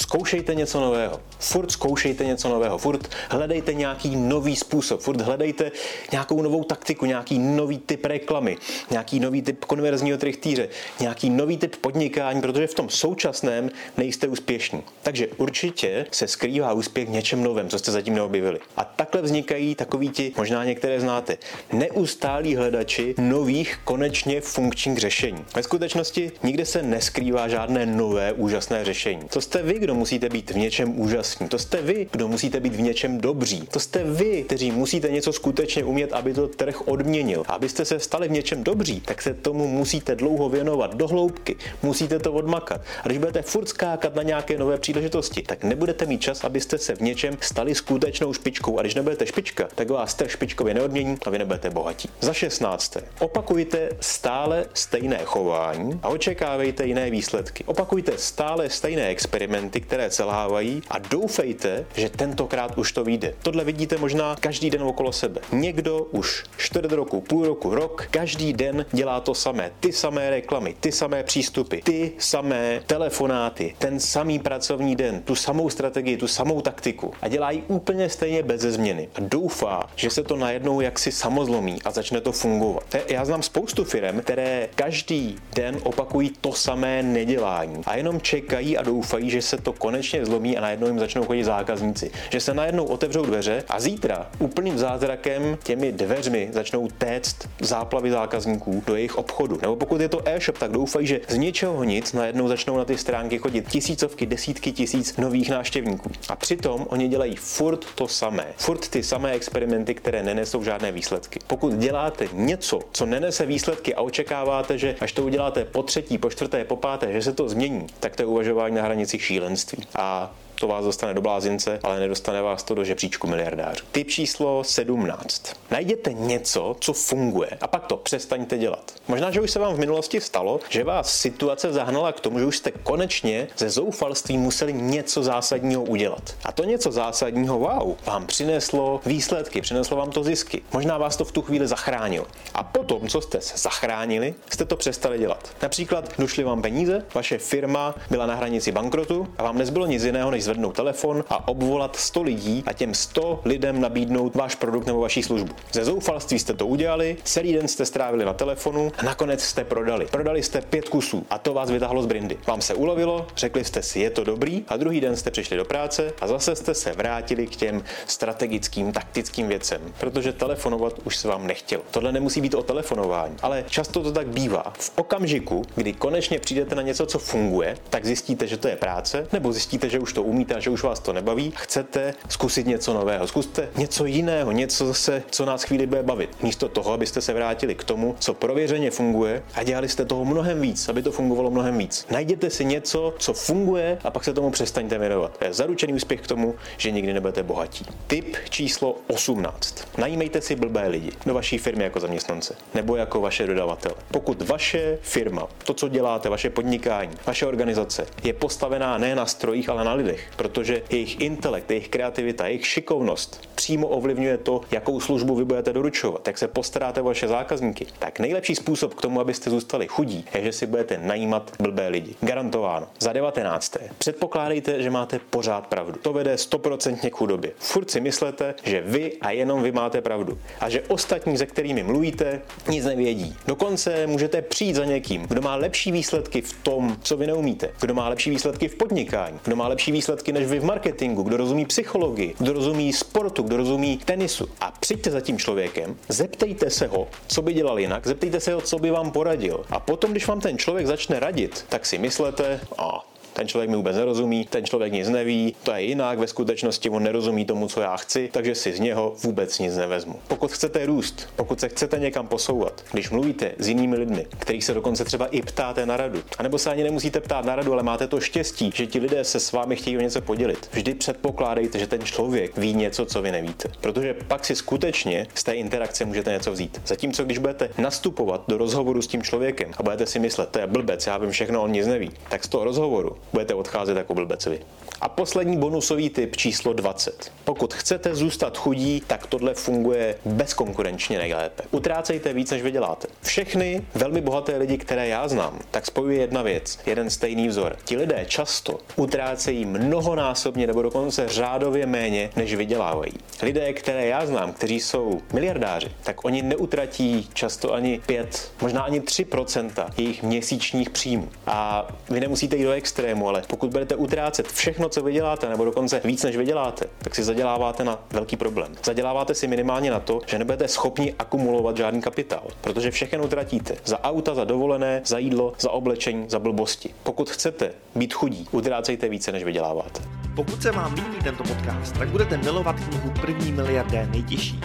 Zkoušejte 0.00 0.54
něco 0.54 0.80
nového. 0.80 1.20
Furt 1.38 1.70
zkoušejte 1.70 2.24
něco 2.24 2.48
nového. 2.48 2.78
Furt 2.78 3.10
hledejte 3.30 3.74
nějaký 3.74 4.16
nový 4.16 4.56
způsob. 4.56 5.00
Furt 5.00 5.20
hledejte 5.20 5.72
nějakou 6.12 6.42
novou 6.42 6.64
taktiku, 6.64 7.06
nějaký 7.06 7.38
nový 7.38 7.78
typ 7.78 8.04
reklamy, 8.04 8.56
nějaký 8.90 9.20
nový 9.20 9.42
typ 9.42 9.64
konverzního 9.64 10.18
trichtýře, 10.18 10.68
nějaký 11.00 11.30
nový 11.30 11.56
typ 11.56 11.76
podnikání, 11.76 12.40
protože 12.40 12.66
v 12.66 12.74
tom 12.74 12.88
současném 12.88 13.70
nejste 13.96 14.28
úspěšní. 14.28 14.82
Takže 15.02 15.28
určitě 15.36 16.06
se 16.10 16.28
skrývá 16.28 16.72
úspěch 16.72 17.08
v 17.08 17.12
něčem 17.12 17.42
novém, 17.42 17.68
co 17.68 17.78
jste 17.78 17.92
zatím 17.92 18.14
neobjevili. 18.14 18.58
A 18.76 18.84
takhle 18.84 19.22
vznikají 19.22 19.74
takový 19.74 20.08
ti, 20.08 20.32
možná 20.36 20.64
některé 20.64 21.00
znáte, 21.00 21.38
neustálí 21.72 22.56
hledači 22.56 23.14
nových 23.18 23.78
konečně 23.84 24.40
funkčních 24.40 24.98
řešení. 24.98 25.44
Ve 25.54 25.62
skutečnosti 25.62 26.32
nikde 26.42 26.66
se 26.66 26.82
neskrývá 26.82 27.48
žádné 27.48 27.86
nové 27.86 28.32
úžasné 28.32 28.84
řešení. 28.84 29.28
To 29.28 29.40
jste 29.40 29.62
vy, 29.62 29.78
kdo 29.78 29.89
musíte 29.94 30.28
být 30.28 30.50
v 30.50 30.56
něčem 30.56 31.00
úžasní. 31.00 31.48
To 31.48 31.58
jste 31.58 31.82
vy, 31.82 32.08
kdo 32.12 32.28
musíte 32.28 32.60
být 32.60 32.74
v 32.74 32.80
něčem 32.80 33.20
dobří. 33.20 33.60
To 33.70 33.80
jste 33.80 34.04
vy, 34.04 34.42
kteří 34.42 34.70
musíte 34.70 35.08
něco 35.08 35.32
skutečně 35.32 35.84
umět, 35.84 36.12
aby 36.12 36.34
to 36.34 36.48
trh 36.48 36.88
odměnil. 36.88 37.42
Abyste 37.46 37.84
se 37.84 38.00
stali 38.00 38.28
v 38.28 38.30
něčem 38.30 38.64
dobří, 38.64 39.00
tak 39.00 39.22
se 39.22 39.34
tomu 39.34 39.68
musíte 39.68 40.14
dlouho 40.14 40.48
věnovat, 40.48 40.94
do 40.94 41.08
hloubky. 41.08 41.56
Musíte 41.82 42.18
to 42.18 42.32
odmakat. 42.32 42.80
A 43.04 43.06
když 43.06 43.18
budete 43.18 43.42
furt 43.42 43.68
skákat 43.68 44.14
na 44.14 44.22
nějaké 44.22 44.58
nové 44.58 44.78
příležitosti, 44.78 45.42
tak 45.42 45.64
nebudete 45.64 46.06
mít 46.06 46.22
čas, 46.22 46.44
abyste 46.44 46.78
se 46.78 46.94
v 46.94 47.00
něčem 47.00 47.36
stali 47.40 47.74
skutečnou 47.74 48.32
špičkou. 48.32 48.78
A 48.78 48.82
když 48.82 48.94
nebudete 48.94 49.26
špička, 49.26 49.68
tak 49.74 49.90
vás 49.90 50.14
trh 50.14 50.30
špičkově 50.30 50.74
neodmění 50.74 51.16
a 51.26 51.30
vy 51.30 51.38
nebudete 51.38 51.70
bohatí. 51.70 52.08
Za 52.20 52.32
16. 52.32 52.96
Opakujte 53.18 53.88
stále 54.00 54.66
stejné 54.74 55.20
chování 55.24 56.00
a 56.02 56.08
očekávejte 56.08 56.86
jiné 56.86 57.10
výsledky. 57.10 57.64
Opakujte 57.64 58.12
stále 58.16 58.70
stejné 58.70 59.08
experimenty 59.08 59.69
experimenty, 59.70 59.80
které 59.80 60.10
selhávají 60.10 60.82
a 60.90 60.98
doufejte, 60.98 61.86
že 61.94 62.08
tentokrát 62.08 62.78
už 62.78 62.92
to 62.92 63.04
vyjde. 63.04 63.34
Tohle 63.42 63.64
vidíte 63.64 63.96
možná 63.98 64.36
každý 64.36 64.70
den 64.70 64.82
okolo 64.82 65.12
sebe. 65.12 65.40
Někdo 65.52 65.98
už 66.12 66.44
čtvrt 66.56 66.92
roku, 66.92 67.20
půl 67.20 67.46
roku, 67.46 67.74
rok, 67.74 68.08
každý 68.10 68.52
den 68.52 68.86
dělá 68.92 69.20
to 69.20 69.34
samé. 69.34 69.70
Ty 69.80 69.92
samé 69.92 70.30
reklamy, 70.30 70.74
ty 70.80 70.92
samé 70.92 71.22
přístupy, 71.22 71.78
ty 71.84 72.12
samé 72.18 72.82
telefonáty, 72.86 73.74
ten 73.78 74.00
samý 74.00 74.38
pracovní 74.38 74.96
den, 74.96 75.22
tu 75.22 75.34
samou 75.34 75.70
strategii, 75.70 76.16
tu 76.16 76.28
samou 76.28 76.60
taktiku 76.60 77.12
a 77.22 77.28
dělají 77.28 77.62
úplně 77.68 78.08
stejně 78.08 78.42
bez 78.42 78.60
změny. 78.60 79.08
A 79.14 79.20
doufá, 79.20 79.90
že 79.96 80.10
se 80.10 80.22
to 80.22 80.36
najednou 80.36 80.80
jaksi 80.80 81.12
samozlomí 81.12 81.78
a 81.84 81.90
začne 81.90 82.20
to 82.20 82.32
fungovat. 82.32 82.84
Já 83.08 83.24
znám 83.24 83.42
spoustu 83.42 83.84
firm, 83.84 84.20
které 84.20 84.68
každý 84.74 85.38
den 85.54 85.78
opakují 85.82 86.30
to 86.40 86.52
samé 86.52 87.02
nedělání 87.02 87.82
a 87.86 87.96
jenom 87.96 88.20
čekají 88.20 88.78
a 88.78 88.82
doufají, 88.82 89.30
že 89.30 89.42
se 89.42 89.59
to 89.60 89.72
konečně 89.72 90.26
zlomí 90.26 90.58
a 90.58 90.60
najednou 90.60 90.86
jim 90.86 90.98
začnou 90.98 91.24
chodit 91.24 91.44
zákazníci. 91.44 92.10
Že 92.30 92.40
se 92.40 92.54
najednou 92.54 92.84
otevřou 92.84 93.22
dveře 93.22 93.64
a 93.68 93.80
zítra 93.80 94.30
úplným 94.38 94.78
zázrakem 94.78 95.58
těmi 95.62 95.92
dveřmi 95.92 96.48
začnou 96.52 96.88
téct 96.98 97.48
záplavy 97.60 98.10
zákazníků 98.10 98.82
do 98.86 98.96
jejich 98.96 99.18
obchodu. 99.18 99.58
Nebo 99.62 99.76
pokud 99.76 100.00
je 100.00 100.08
to 100.08 100.28
e-shop, 100.28 100.58
tak 100.58 100.72
doufají, 100.72 101.06
že 101.06 101.20
z 101.28 101.36
ničeho 101.36 101.84
nic 101.84 102.12
najednou 102.12 102.48
začnou 102.48 102.76
na 102.76 102.84
ty 102.84 102.98
stránky 102.98 103.38
chodit 103.38 103.68
tisícovky, 103.68 104.26
desítky 104.26 104.72
tisíc 104.72 105.16
nových 105.16 105.50
návštěvníků. 105.50 106.10
A 106.28 106.36
přitom 106.36 106.86
oni 106.88 107.08
dělají 107.08 107.36
furt 107.36 107.84
to 107.94 108.08
samé. 108.08 108.46
Furt 108.56 108.88
ty 108.88 109.02
samé 109.02 109.32
experimenty, 109.32 109.94
které 109.94 110.22
nenesou 110.22 110.64
žádné 110.64 110.92
výsledky. 110.92 111.40
Pokud 111.46 111.72
děláte 111.72 112.28
něco, 112.32 112.80
co 112.92 113.06
nenese 113.06 113.46
výsledky 113.46 113.94
a 113.94 114.00
očekáváte, 114.00 114.78
že 114.78 114.94
až 115.00 115.12
to 115.12 115.22
uděláte 115.22 115.64
po 115.64 115.82
třetí, 115.82 116.18
po 116.18 116.30
čtvrté, 116.30 116.64
po 116.64 116.76
páté, 116.76 117.12
že 117.12 117.22
se 117.22 117.32
to 117.32 117.48
změní, 117.48 117.86
tak 118.00 118.16
to 118.16 118.22
je 118.22 118.26
uvažování 118.26 118.74
na 118.74 118.82
hranici 118.82 119.18
šílenství. 119.18 119.49
A 119.94 120.30
to 120.60 120.68
vás 120.68 120.84
dostane 120.84 121.14
do 121.14 121.20
blázince, 121.20 121.80
ale 121.82 122.00
nedostane 122.00 122.42
vás 122.42 122.62
to 122.62 122.74
do 122.74 122.84
žebříčku 122.84 123.26
miliardářů. 123.26 123.84
Typ 123.92 124.08
číslo 124.08 124.64
17. 124.64 125.42
Najděte 125.70 126.12
něco, 126.12 126.76
co 126.80 126.92
funguje 126.92 127.50
a 127.60 127.66
pak 127.66 127.86
to 127.86 127.96
přestaňte 127.96 128.58
dělat. 128.58 128.92
Možná, 129.08 129.30
že 129.30 129.40
už 129.40 129.50
se 129.50 129.58
vám 129.58 129.74
v 129.74 129.78
minulosti 129.78 130.20
stalo, 130.20 130.60
že 130.68 130.84
vás 130.84 131.16
situace 131.16 131.72
zahnala 131.72 132.12
k 132.12 132.20
tomu, 132.20 132.38
že 132.38 132.44
už 132.44 132.56
jste 132.56 132.70
konečně 132.70 133.48
ze 133.56 133.70
zoufalství 133.70 134.38
museli 134.38 134.72
něco 134.72 135.22
zásadního 135.22 135.82
udělat. 135.82 136.34
A 136.44 136.52
to 136.52 136.64
něco 136.64 136.92
zásadního, 136.92 137.58
wow, 137.58 137.94
vám 138.06 138.26
přineslo 138.26 139.00
výsledky, 139.06 139.60
přineslo 139.60 139.96
vám 139.96 140.10
to 140.10 140.24
zisky. 140.24 140.62
Možná 140.72 140.98
vás 140.98 141.16
to 141.16 141.24
v 141.24 141.32
tu 141.32 141.42
chvíli 141.42 141.66
zachránilo. 141.66 142.26
A 142.54 142.62
potom, 142.62 143.08
co 143.08 143.20
jste 143.20 143.40
se 143.40 143.58
zachránili, 143.58 144.34
jste 144.50 144.64
to 144.64 144.76
přestali 144.76 145.18
dělat. 145.18 145.48
Například 145.62 146.18
došly 146.18 146.44
vám 146.44 146.62
peníze, 146.62 147.04
vaše 147.14 147.38
firma 147.38 147.94
byla 148.10 148.26
na 148.26 148.34
hranici 148.34 148.72
bankrotu 148.72 149.28
a 149.38 149.42
vám 149.42 149.58
nezbylo 149.58 149.86
nic 149.86 150.04
jiného, 150.04 150.30
než 150.30 150.44
zvednout 150.50 150.76
telefon 150.76 151.24
a 151.28 151.48
obvolat 151.48 151.96
100 151.96 152.22
lidí 152.22 152.62
a 152.66 152.72
těm 152.72 152.94
100 152.94 153.40
lidem 153.44 153.80
nabídnout 153.80 154.34
váš 154.34 154.54
produkt 154.54 154.86
nebo 154.86 155.00
vaši 155.00 155.22
službu. 155.22 155.54
Ze 155.72 155.84
zoufalství 155.84 156.38
jste 156.38 156.54
to 156.54 156.66
udělali, 156.66 157.16
celý 157.24 157.52
den 157.52 157.68
jste 157.68 157.86
strávili 157.86 158.24
na 158.24 158.32
telefonu 158.32 158.92
a 158.98 159.02
nakonec 159.02 159.42
jste 159.42 159.64
prodali. 159.64 160.06
Prodali 160.06 160.42
jste 160.42 160.60
pět 160.60 160.88
kusů 160.88 161.26
a 161.30 161.38
to 161.38 161.54
vás 161.54 161.70
vytáhlo 161.70 162.02
z 162.02 162.06
brindy. 162.06 162.38
Vám 162.46 162.60
se 162.60 162.74
ulovilo, 162.74 163.26
řekli 163.36 163.64
jste 163.64 163.82
si, 163.82 164.00
je 164.00 164.10
to 164.10 164.24
dobrý 164.24 164.64
a 164.68 164.76
druhý 164.76 165.00
den 165.00 165.16
jste 165.16 165.30
přišli 165.30 165.56
do 165.56 165.64
práce 165.64 166.12
a 166.20 166.26
zase 166.26 166.56
jste 166.56 166.74
se 166.74 166.92
vrátili 166.92 167.46
k 167.46 167.56
těm 167.56 167.82
strategickým, 168.06 168.92
taktickým 168.92 169.48
věcem, 169.48 169.80
protože 170.00 170.32
telefonovat 170.32 170.94
už 171.04 171.16
se 171.16 171.28
vám 171.28 171.46
nechtělo. 171.46 171.82
Tohle 171.90 172.12
nemusí 172.12 172.40
být 172.40 172.54
o 172.54 172.62
telefonování, 172.62 173.36
ale 173.42 173.64
často 173.68 174.02
to 174.02 174.12
tak 174.12 174.28
bývá. 174.28 174.72
V 174.78 174.92
okamžiku, 174.96 175.62
kdy 175.74 175.92
konečně 175.92 176.38
přijdete 176.38 176.74
na 176.74 176.82
něco, 176.82 177.06
co 177.06 177.18
funguje, 177.18 177.76
tak 177.90 178.06
zjistíte, 178.06 178.46
že 178.46 178.56
to 178.56 178.68
je 178.68 178.76
práce, 178.76 179.26
nebo 179.32 179.52
zjistíte, 179.52 179.88
že 179.88 179.98
už 179.98 180.12
to 180.12 180.22
umíte 180.22 180.39
a 180.54 180.60
že 180.60 180.70
už 180.70 180.82
vás 180.82 181.00
to 181.00 181.12
nebaví, 181.12 181.52
chcete 181.56 182.14
zkusit 182.28 182.66
něco 182.66 182.94
nového. 182.94 183.26
Zkuste 183.26 183.68
něco 183.76 184.06
jiného, 184.06 184.52
něco 184.52 184.86
zase, 184.86 185.22
co 185.30 185.44
nás 185.44 185.62
chvíli 185.62 185.86
bude 185.86 186.02
bavit. 186.02 186.42
Místo 186.42 186.68
toho, 186.68 186.92
abyste 186.92 187.20
se 187.20 187.32
vrátili 187.32 187.74
k 187.74 187.84
tomu, 187.84 188.16
co 188.18 188.34
prověřeně 188.34 188.90
funguje 188.90 189.42
a 189.54 189.62
dělali 189.62 189.88
jste 189.88 190.04
toho 190.04 190.24
mnohem 190.24 190.60
víc, 190.60 190.88
aby 190.88 191.02
to 191.02 191.12
fungovalo 191.12 191.50
mnohem 191.50 191.78
víc. 191.78 192.06
Najděte 192.10 192.50
si 192.50 192.64
něco, 192.64 193.14
co 193.18 193.32
funguje 193.32 193.98
a 194.04 194.10
pak 194.10 194.24
se 194.24 194.32
tomu 194.32 194.50
přestaňte 194.50 194.98
věnovat. 194.98 195.38
To 195.38 195.44
je 195.44 195.52
zaručený 195.52 195.92
úspěch 195.92 196.20
k 196.20 196.26
tomu, 196.26 196.54
že 196.76 196.90
nikdy 196.90 197.12
nebudete 197.12 197.42
bohatí. 197.42 197.86
Tip 198.06 198.36
číslo 198.48 198.96
18. 199.06 199.88
Najímejte 199.98 200.40
si 200.40 200.56
blbé 200.56 200.88
lidi 200.88 201.12
do 201.26 201.34
vaší 201.34 201.58
firmy 201.58 201.84
jako 201.84 202.00
zaměstnance 202.00 202.54
nebo 202.74 202.96
jako 202.96 203.20
vaše 203.20 203.46
dodavatele. 203.46 203.94
Pokud 204.10 204.42
vaše 204.42 204.98
firma, 205.02 205.46
to, 205.64 205.74
co 205.74 205.88
děláte, 205.88 206.28
vaše 206.28 206.50
podnikání, 206.50 207.10
vaše 207.26 207.46
organizace 207.46 208.06
je 208.24 208.32
postavená 208.32 208.98
ne 208.98 209.14
na 209.14 209.26
strojích, 209.26 209.68
ale 209.68 209.84
na 209.84 209.94
lidech, 209.94 210.19
protože 210.36 210.82
jejich 210.90 211.20
intelekt, 211.20 211.70
jejich 211.70 211.88
kreativita, 211.88 212.46
jejich 212.46 212.66
šikovnost 212.66 213.50
přímo 213.60 213.88
ovlivňuje 213.88 214.38
to, 214.38 214.60
jakou 214.70 215.00
službu 215.00 215.34
vy 215.34 215.44
budete 215.44 215.72
doručovat, 215.72 216.26
jak 216.26 216.38
se 216.38 216.48
postaráte 216.48 217.00
o 217.00 217.04
vaše 217.04 217.28
zákazníky. 217.28 217.86
Tak 217.98 218.18
nejlepší 218.18 218.54
způsob 218.54 218.94
k 218.94 219.02
tomu, 219.02 219.20
abyste 219.20 219.50
zůstali 219.50 219.88
chudí, 219.88 220.24
je, 220.34 220.44
že 220.44 220.52
si 220.52 220.66
budete 220.66 220.98
najímat 220.98 221.52
blbé 221.60 221.88
lidi. 221.88 222.14
Garantováno. 222.20 222.86
Za 222.98 223.12
19. 223.12 223.76
Předpokládejte, 223.98 224.82
že 224.82 224.90
máte 224.90 225.20
pořád 225.30 225.66
pravdu. 225.66 225.98
To 226.02 226.12
vede 226.12 226.34
100% 226.34 227.10
k 227.10 227.16
chudobě. 227.16 227.52
Furt 227.58 227.90
si 227.90 228.00
myslete, 228.00 228.54
že 228.62 228.80
vy 228.80 229.12
a 229.20 229.30
jenom 229.30 229.62
vy 229.62 229.72
máte 229.72 230.00
pravdu. 230.00 230.38
A 230.60 230.68
že 230.68 230.82
ostatní, 230.88 231.38
se 231.38 231.46
kterými 231.46 231.82
mluvíte, 231.82 232.40
nic 232.68 232.84
nevědí. 232.84 233.36
Dokonce 233.46 234.06
můžete 234.06 234.42
přijít 234.42 234.74
za 234.74 234.84
někým, 234.84 235.22
kdo 235.22 235.40
má 235.40 235.56
lepší 235.56 235.92
výsledky 235.92 236.40
v 236.40 236.52
tom, 236.62 236.96
co 237.02 237.16
vy 237.16 237.26
neumíte, 237.26 237.70
kdo 237.80 237.94
má 237.94 238.08
lepší 238.08 238.30
výsledky 238.30 238.68
v 238.68 238.74
podnikání, 238.74 239.38
kdo 239.44 239.56
má 239.56 239.68
lepší 239.68 239.92
výsledky 239.92 240.09
než 240.32 240.46
vy 240.46 240.58
v 240.58 240.64
marketingu, 240.64 241.22
kdo 241.22 241.36
rozumí 241.36 241.66
psychologii, 241.66 242.34
kdo 242.38 242.52
rozumí 242.52 242.92
sportu, 242.92 243.42
kdo 243.42 243.56
rozumí 243.56 243.98
tenisu. 243.98 244.48
A 244.60 244.70
přijďte 244.80 245.10
za 245.10 245.20
tím 245.20 245.38
člověkem, 245.38 245.96
zeptejte 246.08 246.70
se 246.70 246.86
ho, 246.86 247.08
co 247.26 247.42
by 247.42 247.52
dělal 247.52 247.78
jinak, 247.78 248.06
zeptejte 248.06 248.40
se 248.40 248.54
ho, 248.54 248.60
co 248.60 248.78
by 248.78 248.90
vám 248.90 249.10
poradil. 249.10 249.64
A 249.70 249.80
potom, 249.80 250.10
když 250.10 250.26
vám 250.26 250.40
ten 250.40 250.58
člověk 250.58 250.86
začne 250.86 251.20
radit, 251.20 251.64
tak 251.68 251.86
si 251.86 251.98
myslete, 251.98 252.60
a 252.78 253.09
ten 253.40 253.48
člověk 253.48 253.70
mi 253.70 253.76
vůbec 253.76 253.96
nerozumí, 253.96 254.46
ten 254.50 254.64
člověk 254.64 254.92
nic 254.92 255.08
neví, 255.08 255.56
to 255.62 255.72
je 255.72 255.82
jinak, 255.82 256.18
ve 256.18 256.26
skutečnosti 256.26 256.90
on 256.90 257.02
nerozumí 257.02 257.44
tomu, 257.44 257.68
co 257.68 257.80
já 257.80 257.96
chci, 257.96 258.28
takže 258.32 258.54
si 258.54 258.72
z 258.72 258.80
něho 258.80 259.14
vůbec 259.22 259.58
nic 259.58 259.76
nevezmu. 259.76 260.14
Pokud 260.28 260.52
chcete 260.52 260.86
růst, 260.86 261.28
pokud 261.36 261.60
se 261.60 261.68
chcete 261.68 261.98
někam 261.98 262.26
posouvat, 262.26 262.84
když 262.92 263.10
mluvíte 263.10 263.52
s 263.58 263.68
jinými 263.68 263.96
lidmi, 263.96 264.26
kterých 264.38 264.64
se 264.64 264.74
dokonce 264.74 265.04
třeba 265.04 265.26
i 265.26 265.42
ptáte 265.42 265.86
na 265.86 265.96
radu, 265.96 266.22
anebo 266.38 266.58
se 266.58 266.70
ani 266.70 266.82
nemusíte 266.82 267.20
ptát 267.20 267.44
na 267.44 267.56
radu, 267.56 267.72
ale 267.72 267.82
máte 267.82 268.06
to 268.06 268.20
štěstí, 268.20 268.70
že 268.74 268.86
ti 268.86 268.98
lidé 268.98 269.24
se 269.24 269.40
s 269.40 269.52
vámi 269.52 269.76
chtějí 269.76 269.98
o 269.98 270.00
něco 270.00 270.20
podělit, 270.20 270.68
vždy 270.72 270.94
předpokládejte, 270.94 271.78
že 271.78 271.86
ten 271.86 272.02
člověk 272.02 272.56
ví 272.56 272.74
něco, 272.74 273.06
co 273.06 273.22
vy 273.22 273.32
nevíte, 273.32 273.68
protože 273.80 274.14
pak 274.14 274.44
si 274.44 274.56
skutečně 274.56 275.26
z 275.34 275.44
té 275.44 275.54
interakce 275.54 276.04
můžete 276.04 276.32
něco 276.32 276.52
vzít. 276.52 276.80
Zatímco 276.86 277.24
když 277.24 277.38
budete 277.38 277.70
nastupovat 277.78 278.44
do 278.48 278.58
rozhovoru 278.58 279.02
s 279.02 279.06
tím 279.06 279.22
člověkem 279.22 279.70
a 279.76 279.82
budete 279.82 280.06
si 280.06 280.18
myslet, 280.18 280.48
to 280.48 280.58
je 280.58 280.66
blbec, 280.66 281.06
já 281.06 281.18
vím 281.18 281.30
všechno, 281.30 281.62
on 281.62 281.72
nic 281.72 281.86
neví, 281.86 282.10
tak 282.28 282.44
z 282.44 282.48
toho 282.48 282.64
rozhovoru 282.64 283.16
budete 283.32 283.54
odcházet 283.54 283.96
jako 283.96 284.14
blbecevi. 284.14 284.60
A 285.00 285.08
poslední 285.08 285.56
bonusový 285.56 286.10
tip 286.10 286.36
číslo 286.36 286.72
20. 286.72 287.32
Pokud 287.44 287.74
chcete 287.74 288.14
zůstat 288.14 288.58
chudí, 288.58 289.02
tak 289.06 289.26
tohle 289.26 289.54
funguje 289.54 290.16
bezkonkurenčně 290.24 291.18
nejlépe. 291.18 291.62
Utrácejte 291.70 292.32
víc, 292.32 292.50
než 292.50 292.62
vyděláte. 292.62 293.08
Všechny 293.22 293.82
velmi 293.94 294.20
bohaté 294.20 294.56
lidi, 294.56 294.78
které 294.78 295.08
já 295.08 295.28
znám, 295.28 295.58
tak 295.70 295.86
spojuje 295.86 296.20
jedna 296.20 296.42
věc, 296.42 296.78
jeden 296.86 297.10
stejný 297.10 297.48
vzor. 297.48 297.76
Ti 297.84 297.96
lidé 297.96 298.24
často 298.28 298.78
utrácejí 298.96 299.64
mnohonásobně 299.64 300.66
nebo 300.66 300.82
dokonce 300.82 301.28
řádově 301.28 301.86
méně, 301.86 302.30
než 302.36 302.54
vydělávají. 302.54 303.12
Lidé, 303.42 303.72
které 303.72 304.06
já 304.06 304.26
znám, 304.26 304.52
kteří 304.52 304.80
jsou 304.80 305.20
miliardáři, 305.32 305.88
tak 306.02 306.24
oni 306.24 306.42
neutratí 306.42 307.28
často 307.34 307.74
ani 307.74 308.00
5, 308.06 308.52
možná 308.60 308.82
ani 308.82 309.00
3% 309.00 309.86
jejich 309.96 310.22
měsíčních 310.22 310.90
příjmů. 310.90 311.28
A 311.46 311.88
vy 312.10 312.20
nemusíte 312.20 312.56
jít 312.56 312.64
do 312.64 312.72
extrému, 312.72 313.19
ale 313.28 313.42
pokud 313.48 313.70
budete 313.70 313.96
utrácet 313.96 314.48
všechno, 314.48 314.88
co 314.88 315.02
vyděláte, 315.02 315.48
nebo 315.48 315.64
dokonce 315.64 316.00
víc, 316.04 316.22
než 316.22 316.36
vyděláte, 316.36 316.84
tak 316.98 317.14
si 317.14 317.22
zaděláváte 317.22 317.84
na 317.84 317.98
velký 318.12 318.36
problém. 318.36 318.72
Zaděláváte 318.84 319.34
si 319.34 319.46
minimálně 319.46 319.90
na 319.90 320.00
to, 320.00 320.20
že 320.26 320.38
nebudete 320.38 320.68
schopni 320.68 321.14
akumulovat 321.18 321.76
žádný 321.76 322.02
kapitál, 322.02 322.42
protože 322.60 322.90
všechno 322.90 323.24
utratíte. 323.24 323.76
Za 323.84 324.04
auta, 324.04 324.34
za 324.34 324.44
dovolené, 324.44 325.02
za 325.04 325.18
jídlo, 325.18 325.52
za 325.60 325.70
oblečení, 325.70 326.24
za 326.28 326.38
blbosti. 326.38 326.94
Pokud 327.02 327.30
chcete 327.30 327.72
být 327.94 328.14
chudí, 328.14 328.48
utrácejte 328.50 329.08
více, 329.08 329.32
než 329.32 329.44
vyděláváte. 329.44 330.00
Pokud 330.34 330.62
se 330.62 330.70
vám 330.70 330.94
líbí 330.94 331.16
tento 331.24 331.42
podcast, 331.42 331.98
tak 331.98 332.08
budete 332.08 332.36
milovat 332.36 332.76
knihu 332.80 333.10
První 333.20 333.52
miliardé 333.52 334.08
nejtěžší. 334.10 334.60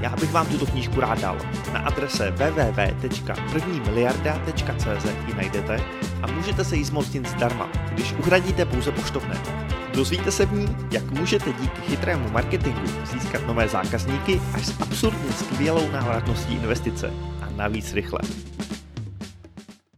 Já 0.00 0.16
bych 0.16 0.32
vám 0.32 0.46
tuto 0.46 0.66
knížku 0.66 1.00
rád 1.00 1.20
dal. 1.20 1.38
Na 1.72 1.80
adrese 1.80 2.30
www.prvnimiliarda.cz 2.30 5.04
ji 5.26 5.34
najdete 5.34 5.80
a 6.22 6.26
můžete 6.26 6.64
se 6.64 6.76
jí 6.76 6.84
zmocnit 6.84 7.28
zdarma, 7.28 7.68
když 7.92 8.12
uhradíte 8.12 8.64
pouze 8.64 8.92
poštovné. 8.92 9.42
Dozvíte 9.94 10.30
se 10.30 10.46
v 10.46 10.52
ní, 10.52 10.76
jak 10.90 11.10
můžete 11.10 11.52
díky 11.52 11.80
chytrému 11.80 12.30
marketingu 12.30 12.86
získat 13.12 13.46
nové 13.46 13.68
zákazníky 13.68 14.40
až 14.54 14.66
s 14.66 14.80
absurdně 14.80 15.32
skvělou 15.32 15.90
návratností 15.90 16.54
investice 16.54 17.12
a 17.42 17.48
navíc 17.56 17.94
rychle. 17.94 18.20